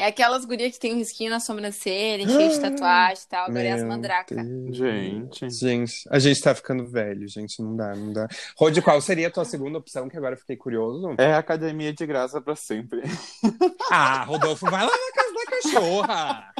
É 0.00 0.06
aquelas 0.06 0.44
gurias 0.46 0.72
que 0.72 0.80
tem 0.80 0.94
um 0.94 0.96
risquinho 0.96 1.28
na 1.30 1.38
sobrancelha, 1.40 2.26
cheio 2.26 2.48
de 2.50 2.58
tatuagem 2.60 3.22
e 3.24 3.28
tal. 3.28 3.44
Agora 3.46 3.62
é 3.62 3.72
as 3.72 3.82
mandraca. 3.84 4.34
Deus. 4.34 4.76
Gente. 4.76 5.50
Gente, 5.50 5.92
a 6.10 6.18
gente 6.18 6.40
tá 6.40 6.54
ficando 6.54 6.86
velho, 6.86 7.28
gente. 7.28 7.60
Não 7.60 7.76
dá, 7.76 7.94
não 7.94 8.12
dá. 8.12 8.26
Rod, 8.56 8.78
qual 8.80 8.98
seria 9.00 9.28
a 9.28 9.30
tua 9.30 9.44
segunda 9.44 9.76
opção, 9.78 10.08
que 10.08 10.16
agora 10.16 10.34
eu 10.34 10.38
fiquei 10.38 10.56
curioso? 10.56 11.14
É 11.18 11.34
academia 11.34 11.92
de 11.92 12.06
graça 12.06 12.40
pra 12.40 12.56
sempre. 12.56 13.02
Ah, 13.92 14.22
Rodolfo, 14.22 14.70
vai 14.70 14.84
lá 14.86 14.92
na 14.92 15.12
casa 15.12 15.34
da 15.34 15.50
cachorra! 15.50 16.54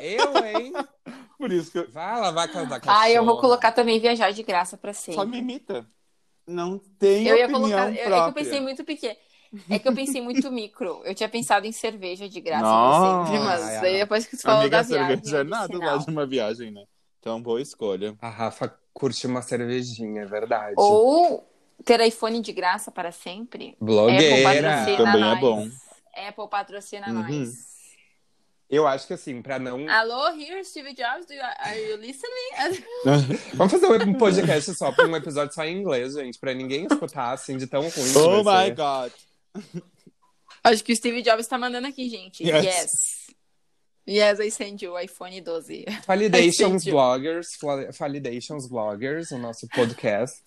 Eu, 0.00 0.44
hein? 0.44 0.72
Por 1.38 1.50
isso 1.50 1.72
que 1.72 1.78
eu... 1.78 1.90
Vai 1.90 2.20
lavar 2.20 2.44
a 2.44 2.48
casa 2.52 2.66
da 2.66 2.78
cachorra. 2.80 3.04
Ah, 3.04 3.10
eu 3.10 3.24
vou 3.24 3.40
colocar 3.40 3.72
também 3.72 3.98
viajar 3.98 4.30
de 4.32 4.42
graça 4.42 4.76
pra 4.76 4.92
sempre. 4.92 5.14
só 5.14 5.24
me 5.24 5.38
imita. 5.38 5.86
Não 6.46 6.78
tem 6.98 7.26
Eu 7.26 7.36
ia 7.38 7.46
opinião 7.46 7.62
colocar. 7.70 7.86
eu- 7.88 7.92
É 7.92 7.94
que 7.96 8.02
eu 8.02 8.06
própria. 8.06 8.44
pensei 8.44 8.60
muito 8.60 8.84
pequeno. 8.84 9.16
É 9.70 9.78
que 9.78 9.88
eu 9.88 9.94
pensei 9.94 10.20
muito 10.20 10.50
micro. 10.50 11.00
Eu 11.04 11.14
tinha 11.14 11.28
pensado 11.28 11.66
em 11.66 11.72
cerveja 11.72 12.28
de 12.28 12.40
graça 12.40 12.62
Nossa. 12.64 12.98
pra 12.98 13.24
sempre, 13.26 13.44
mas 13.44 13.62
Ai, 13.62 13.76
ai. 13.76 13.92
depois 13.98 14.26
que 14.26 14.36
tu 14.36 14.42
falou 14.42 14.60
Amiga, 14.60 14.76
da 14.78 14.82
viagem. 14.82 15.06
cerveja 15.16 15.38
é 15.38 15.44
nada 15.44 15.78
lá 15.78 15.96
de 15.98 16.10
uma 16.10 16.26
viagem, 16.26 16.70
né? 16.70 16.84
Então, 17.20 17.40
boa 17.42 17.60
escolha. 17.60 18.14
A 18.20 18.28
Rafa 18.28 18.72
curte 18.92 19.26
uma 19.26 19.42
cervejinha, 19.42 20.22
é 20.22 20.26
verdade. 20.26 20.74
Ou 20.76 21.44
ter 21.84 22.00
iPhone 22.00 22.40
de 22.40 22.52
graça 22.52 22.90
para 22.90 23.10
sempre. 23.12 23.68
Apple 23.70 23.76
Blogueira. 23.86 24.42
patrocina 24.42 24.96
Também 24.96 25.22
é 25.22 25.30
nós. 25.30 25.40
bom. 25.40 25.68
Apple 26.28 26.48
patrocina 26.48 27.06
Uhum. 27.08 27.14
nós. 27.14 27.66
Eu 28.68 28.84
acho 28.86 29.06
que 29.06 29.12
assim, 29.12 29.40
pra 29.40 29.60
não. 29.60 29.88
Alô, 29.88 30.28
here, 30.30 30.64
Steve 30.64 30.92
Jobs, 30.92 31.24
do 31.26 31.32
you, 31.34 31.40
are 31.40 31.80
you 31.88 31.96
listening? 31.98 32.80
Vamos 33.54 33.72
fazer 33.72 33.86
um 34.02 34.12
podcast 34.14 34.74
só 34.74 34.90
pra 34.90 35.06
um 35.06 35.14
episódio 35.14 35.54
só 35.54 35.64
em 35.64 35.78
inglês, 35.78 36.14
gente, 36.14 36.36
pra 36.38 36.52
ninguém 36.52 36.84
escutar 36.90 37.30
assim 37.32 37.56
de 37.56 37.68
tão 37.68 37.82
ruim. 37.82 38.12
oh 38.16 38.38
my 38.42 38.64
ser. 38.66 38.74
god. 38.74 39.12
Acho 40.64 40.82
que 40.82 40.92
o 40.92 40.96
Steve 40.96 41.22
Jobs 41.22 41.46
tá 41.46 41.56
mandando 41.56 41.86
aqui, 41.86 42.08
gente. 42.08 42.42
Yes. 42.42 42.64
Yes. 42.64 43.26
Yes, 44.08 44.38
I 44.38 44.50
send 44.52 44.84
you 44.84 44.92
o 44.92 45.00
iPhone 45.00 45.40
12. 45.40 45.84
Validations. 46.06 46.84
Bloggers, 46.84 47.58
Validations 47.98 48.68
Bloggers, 48.68 49.32
o 49.32 49.38
nosso 49.38 49.66
podcast. 49.66 50.44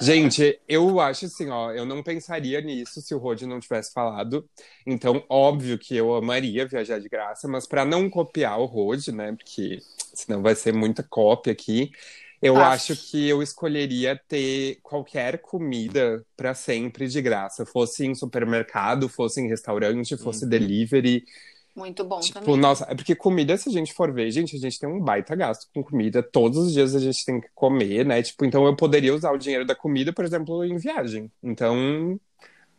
Gente, 0.00 0.58
eu 0.68 0.98
acho 0.98 1.26
assim, 1.26 1.48
ó, 1.48 1.70
eu 1.70 1.86
não 1.86 2.02
pensaria 2.02 2.60
nisso 2.60 3.00
se 3.00 3.14
o 3.14 3.18
Rod 3.18 3.42
não 3.42 3.60
tivesse 3.60 3.92
falado. 3.92 4.48
Então, 4.84 5.24
óbvio 5.28 5.78
que 5.78 5.94
eu 5.94 6.16
amaria 6.16 6.66
viajar 6.66 6.98
de 6.98 7.08
graça, 7.08 7.46
mas 7.46 7.64
pra 7.64 7.84
não 7.84 8.10
copiar 8.10 8.58
o 8.58 8.64
Rod, 8.64 9.06
né, 9.08 9.32
porque 9.36 9.78
senão 10.12 10.42
vai 10.42 10.56
ser 10.56 10.74
muita 10.74 11.04
cópia 11.04 11.52
aqui, 11.52 11.92
eu 12.46 12.56
Ah. 12.56 12.70
acho 12.70 12.96
que 12.96 13.28
eu 13.28 13.42
escolheria 13.42 14.20
ter 14.28 14.78
qualquer 14.82 15.38
comida 15.38 16.24
pra 16.36 16.54
sempre 16.54 17.08
de 17.08 17.20
graça. 17.22 17.64
Fosse 17.66 18.06
em 18.06 18.14
supermercado, 18.14 19.08
fosse 19.08 19.40
em 19.40 19.48
restaurante, 19.48 20.16
fosse 20.16 20.44
Uhum. 20.44 20.50
delivery. 20.50 21.24
Muito 21.74 22.02
bom 22.04 22.20
Tipo, 22.20 22.40
também. 22.40 22.56
nossa, 22.56 22.86
é 22.88 22.94
porque 22.94 23.14
comida, 23.14 23.54
se 23.58 23.68
a 23.68 23.72
gente 23.72 23.92
for 23.92 24.10
ver, 24.10 24.30
gente, 24.30 24.56
a 24.56 24.58
gente 24.58 24.78
tem 24.78 24.88
um 24.88 24.98
baita 24.98 25.34
gasto 25.36 25.68
com 25.74 25.82
comida. 25.82 26.22
Todos 26.22 26.56
os 26.58 26.72
dias 26.72 26.94
a 26.94 26.98
gente 26.98 27.22
tem 27.24 27.38
que 27.38 27.48
comer, 27.54 28.04
né? 28.06 28.22
Tipo, 28.22 28.46
então 28.46 28.64
eu 28.64 28.74
poderia 28.74 29.14
usar 29.14 29.30
o 29.32 29.36
dinheiro 29.36 29.66
da 29.66 29.74
comida, 29.74 30.10
por 30.12 30.24
exemplo, 30.24 30.64
em 30.64 30.78
viagem. 30.78 31.30
Então, 31.42 32.18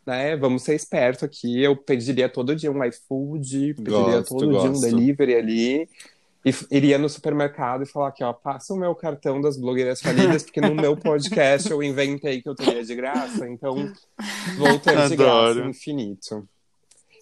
né, 0.05 0.35
vamos 0.35 0.63
ser 0.63 0.73
esperto 0.73 1.25
aqui. 1.25 1.61
Eu 1.61 1.75
pediria 1.75 2.27
todo 2.27 2.55
dia 2.55 2.71
um 2.71 2.83
iFood, 2.85 3.75
pediria 3.75 4.17
Gosto, 4.21 4.29
todo 4.35 4.49
dia 4.49 4.69
um 4.69 4.73
gosto. 4.73 4.81
delivery 4.81 5.35
ali. 5.35 5.89
E 6.47 6.75
iria 6.77 6.97
no 6.97 7.09
supermercado 7.09 7.83
e 7.83 7.85
falar 7.85 8.07
aqui, 8.07 8.23
ó, 8.23 8.31
passa 8.31 8.73
o 8.73 8.77
meu 8.77 8.95
cartão 8.95 9.41
das 9.41 9.57
blogueiras 9.57 9.99
falidas, 9.99 10.43
porque 10.43 10.61
no 10.61 10.73
meu 10.73 10.95
podcast 10.95 11.69
eu 11.69 11.83
inventei 11.83 12.41
que 12.41 12.47
eu 12.47 12.55
teria 12.55 12.81
de 12.81 12.95
graça, 12.95 13.49
então 13.49 13.75
vou 14.57 14.79
ter 14.79 15.09
de 15.09 15.15
graça 15.17 15.51
Adoro. 15.51 15.69
infinito. 15.69 16.47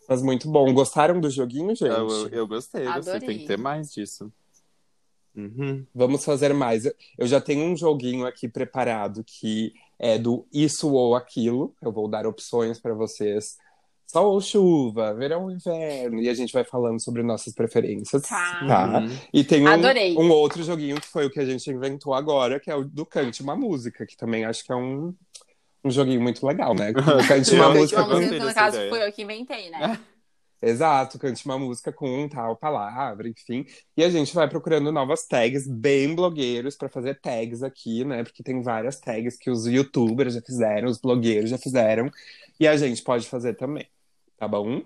Mas 0.07 0.21
muito 0.21 0.47
bom. 0.47 0.71
Gostaram 0.71 1.19
do 1.19 1.27
joguinho, 1.31 1.69
gente? 1.69 1.89
Eu, 1.89 2.07
eu, 2.07 2.29
eu 2.29 2.47
gostei, 2.47 2.83
gostei. 2.83 3.13
Adorei. 3.13 3.27
Tem 3.27 3.39
que 3.39 3.47
ter 3.47 3.57
mais 3.57 3.91
disso. 3.91 4.31
Uhum. 5.35 5.83
Vamos 5.93 6.23
fazer 6.23 6.53
mais. 6.53 6.85
Eu 7.17 7.25
já 7.25 7.41
tenho 7.41 7.65
um 7.65 7.75
joguinho 7.75 8.27
aqui 8.27 8.47
preparado 8.47 9.23
que 9.23 9.73
é 9.97 10.19
do 10.19 10.45
isso 10.53 10.91
ou 10.91 11.15
aquilo. 11.15 11.73
Eu 11.81 11.91
vou 11.91 12.07
dar 12.07 12.27
opções 12.27 12.79
para 12.79 12.93
vocês. 12.93 13.57
Sol 14.07 14.33
ou 14.33 14.41
chuva, 14.41 15.13
verão 15.13 15.43
ou 15.43 15.51
inverno. 15.51 16.21
E 16.21 16.29
a 16.29 16.33
gente 16.33 16.53
vai 16.53 16.63
falando 16.63 16.99
sobre 16.99 17.23
nossas 17.23 17.53
preferências. 17.53 18.21
Tá. 18.21 19.01
Uhum. 19.01 19.17
E 19.33 19.43
tem 19.43 19.67
um, 19.67 20.21
um 20.21 20.31
outro 20.31 20.63
joguinho 20.63 20.99
que 21.01 21.07
foi 21.07 21.25
o 21.25 21.29
que 21.29 21.39
a 21.39 21.45
gente 21.45 21.69
inventou 21.69 22.13
agora, 22.13 22.59
que 22.59 22.69
é 22.69 22.75
o 22.75 22.83
do 22.83 23.05
Cante 23.05 23.41
uma 23.41 23.55
Música, 23.55 24.05
que 24.05 24.15
também 24.15 24.45
acho 24.45 24.63
que 24.63 24.71
é 24.71 24.75
um, 24.75 25.13
um 25.83 25.91
joguinho 25.91 26.21
muito 26.21 26.45
legal, 26.45 26.73
né? 26.73 26.93
Cante 27.27 27.55
uma 27.55 27.73
música 27.73 28.03
Uma 28.03 28.15
música 28.19 28.45
no 28.45 28.53
caso, 28.53 28.77
ideia. 28.77 28.89
foi 28.89 29.07
eu 29.07 29.11
que 29.11 29.23
inventei, 29.23 29.69
né? 29.69 29.99
Exato, 30.61 31.19
cante 31.19 31.45
uma 31.45 31.59
música 31.59 31.93
com 31.93 32.27
tal 32.27 32.55
palavra, 32.55 33.27
enfim. 33.27 33.67
E 33.95 34.03
a 34.03 34.09
gente 34.09 34.33
vai 34.33 34.49
procurando 34.49 34.91
novas 34.91 35.27
tags 35.27 35.67
bem 35.67 36.15
blogueiros 36.15 36.75
para 36.75 36.89
fazer 36.89 37.19
tags 37.21 37.61
aqui, 37.61 38.03
né? 38.03 38.23
Porque 38.23 38.41
tem 38.41 38.63
várias 38.63 38.99
tags 38.99 39.37
que 39.37 39.51
os 39.51 39.67
youtubers 39.67 40.33
já 40.33 40.41
fizeram, 40.41 40.87
os 40.87 40.97
blogueiros 40.97 41.51
já 41.51 41.57
fizeram, 41.59 42.09
e 42.59 42.67
a 42.67 42.75
gente 42.77 43.03
pode 43.03 43.27
fazer 43.27 43.53
também. 43.55 43.85
Tá 44.37 44.47
bom? 44.47 44.81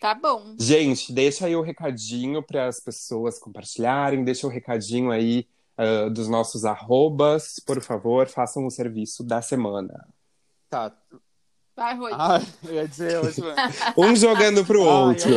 Tá 0.00 0.14
bom. 0.14 0.56
Gente, 0.58 1.12
deixa 1.12 1.46
aí 1.46 1.54
o 1.54 1.60
recadinho 1.62 2.42
para 2.42 2.66
as 2.66 2.80
pessoas 2.80 3.38
compartilharem, 3.38 4.24
deixa 4.24 4.46
o 4.46 4.50
recadinho 4.50 5.10
aí 5.10 5.46
ah, 5.78 6.08
dos 6.08 6.28
nossos 6.28 6.64
arrobas, 6.64 7.60
por 7.64 7.80
favor, 7.80 8.26
façam 8.28 8.66
o 8.66 8.70
serviço 8.70 9.22
da 9.24 9.40
semana. 9.40 10.08
Tá. 10.68 10.92
Vai, 11.76 11.96
Rui. 11.96 12.10
Ah, 12.14 12.40
eu 12.64 12.74
ia 12.74 12.88
dizer 12.88 13.18
hoje. 13.18 13.40
Um 13.96 14.14
jogando 14.16 14.64
pro 14.64 14.82
Ah, 14.88 15.04
outro. 15.06 15.30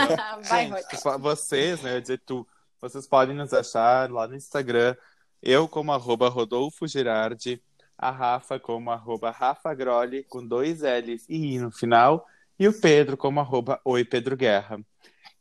Vai, 0.48 0.66
Gente, 0.66 0.72
Rui. 0.72 0.82
vo- 1.04 1.18
vocês, 1.18 1.80
né? 1.82 1.90
Eu 1.90 1.94
ia 1.96 2.00
dizer 2.00 2.20
tu. 2.26 2.46
Vocês 2.80 3.06
podem 3.06 3.34
nos 3.36 3.52
achar 3.54 4.10
lá 4.10 4.26
no 4.28 4.34
Instagram, 4.34 4.94
Eu 5.42 5.68
como 5.68 5.92
arroba 5.92 6.28
Rodolfo 6.28 6.86
Girardi, 6.88 7.62
a 7.96 8.10
Rafa 8.10 8.58
como 8.58 8.90
arroba 8.90 9.30
Rafa 9.30 9.72
Groli, 9.74 10.24
com 10.24 10.44
dois 10.46 10.80
L's 10.82 11.24
e 11.28 11.54
I 11.54 11.58
no 11.58 11.70
final, 11.70 12.26
e 12.58 12.66
o 12.68 12.72
Pedro 12.72 13.16
como 13.16 13.40
arroba 13.40 13.80
Oi 13.84 14.04
Pedro 14.04 14.36
Guerra. 14.36 14.78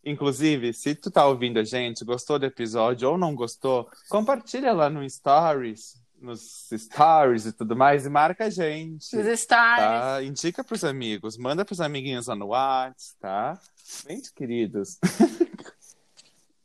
Inclusive, 0.04 0.72
se 0.74 0.94
tu 0.94 1.10
tá 1.10 1.26
ouvindo 1.26 1.60
a 1.60 1.64
gente, 1.64 2.06
gostou 2.06 2.38
do 2.38 2.46
episódio 2.46 3.10
ou 3.10 3.18
não 3.18 3.34
gostou, 3.34 3.90
compartilha 4.08 4.72
lá 4.72 4.88
no 4.90 5.08
Stories, 5.10 6.00
nos 6.22 6.70
Stories 6.72 7.46
e 7.48 7.54
tudo 7.54 7.76
mais, 7.76 8.06
e 8.06 8.10
marca 8.10 8.46
a 8.46 8.50
gente. 8.50 9.18
Os 9.18 9.26
stars. 9.26 9.82
Tá? 9.82 10.24
Indica 10.24 10.64
pros 10.64 10.84
amigos, 10.84 11.38
manda 11.38 11.66
pros 11.66 11.82
amiguinhos 11.82 12.28
lá 12.28 12.36
no 12.36 12.48
WhatsApp, 12.48 13.20
tá? 13.20 13.60
Bem 14.06 14.22
queridos. 14.36 15.00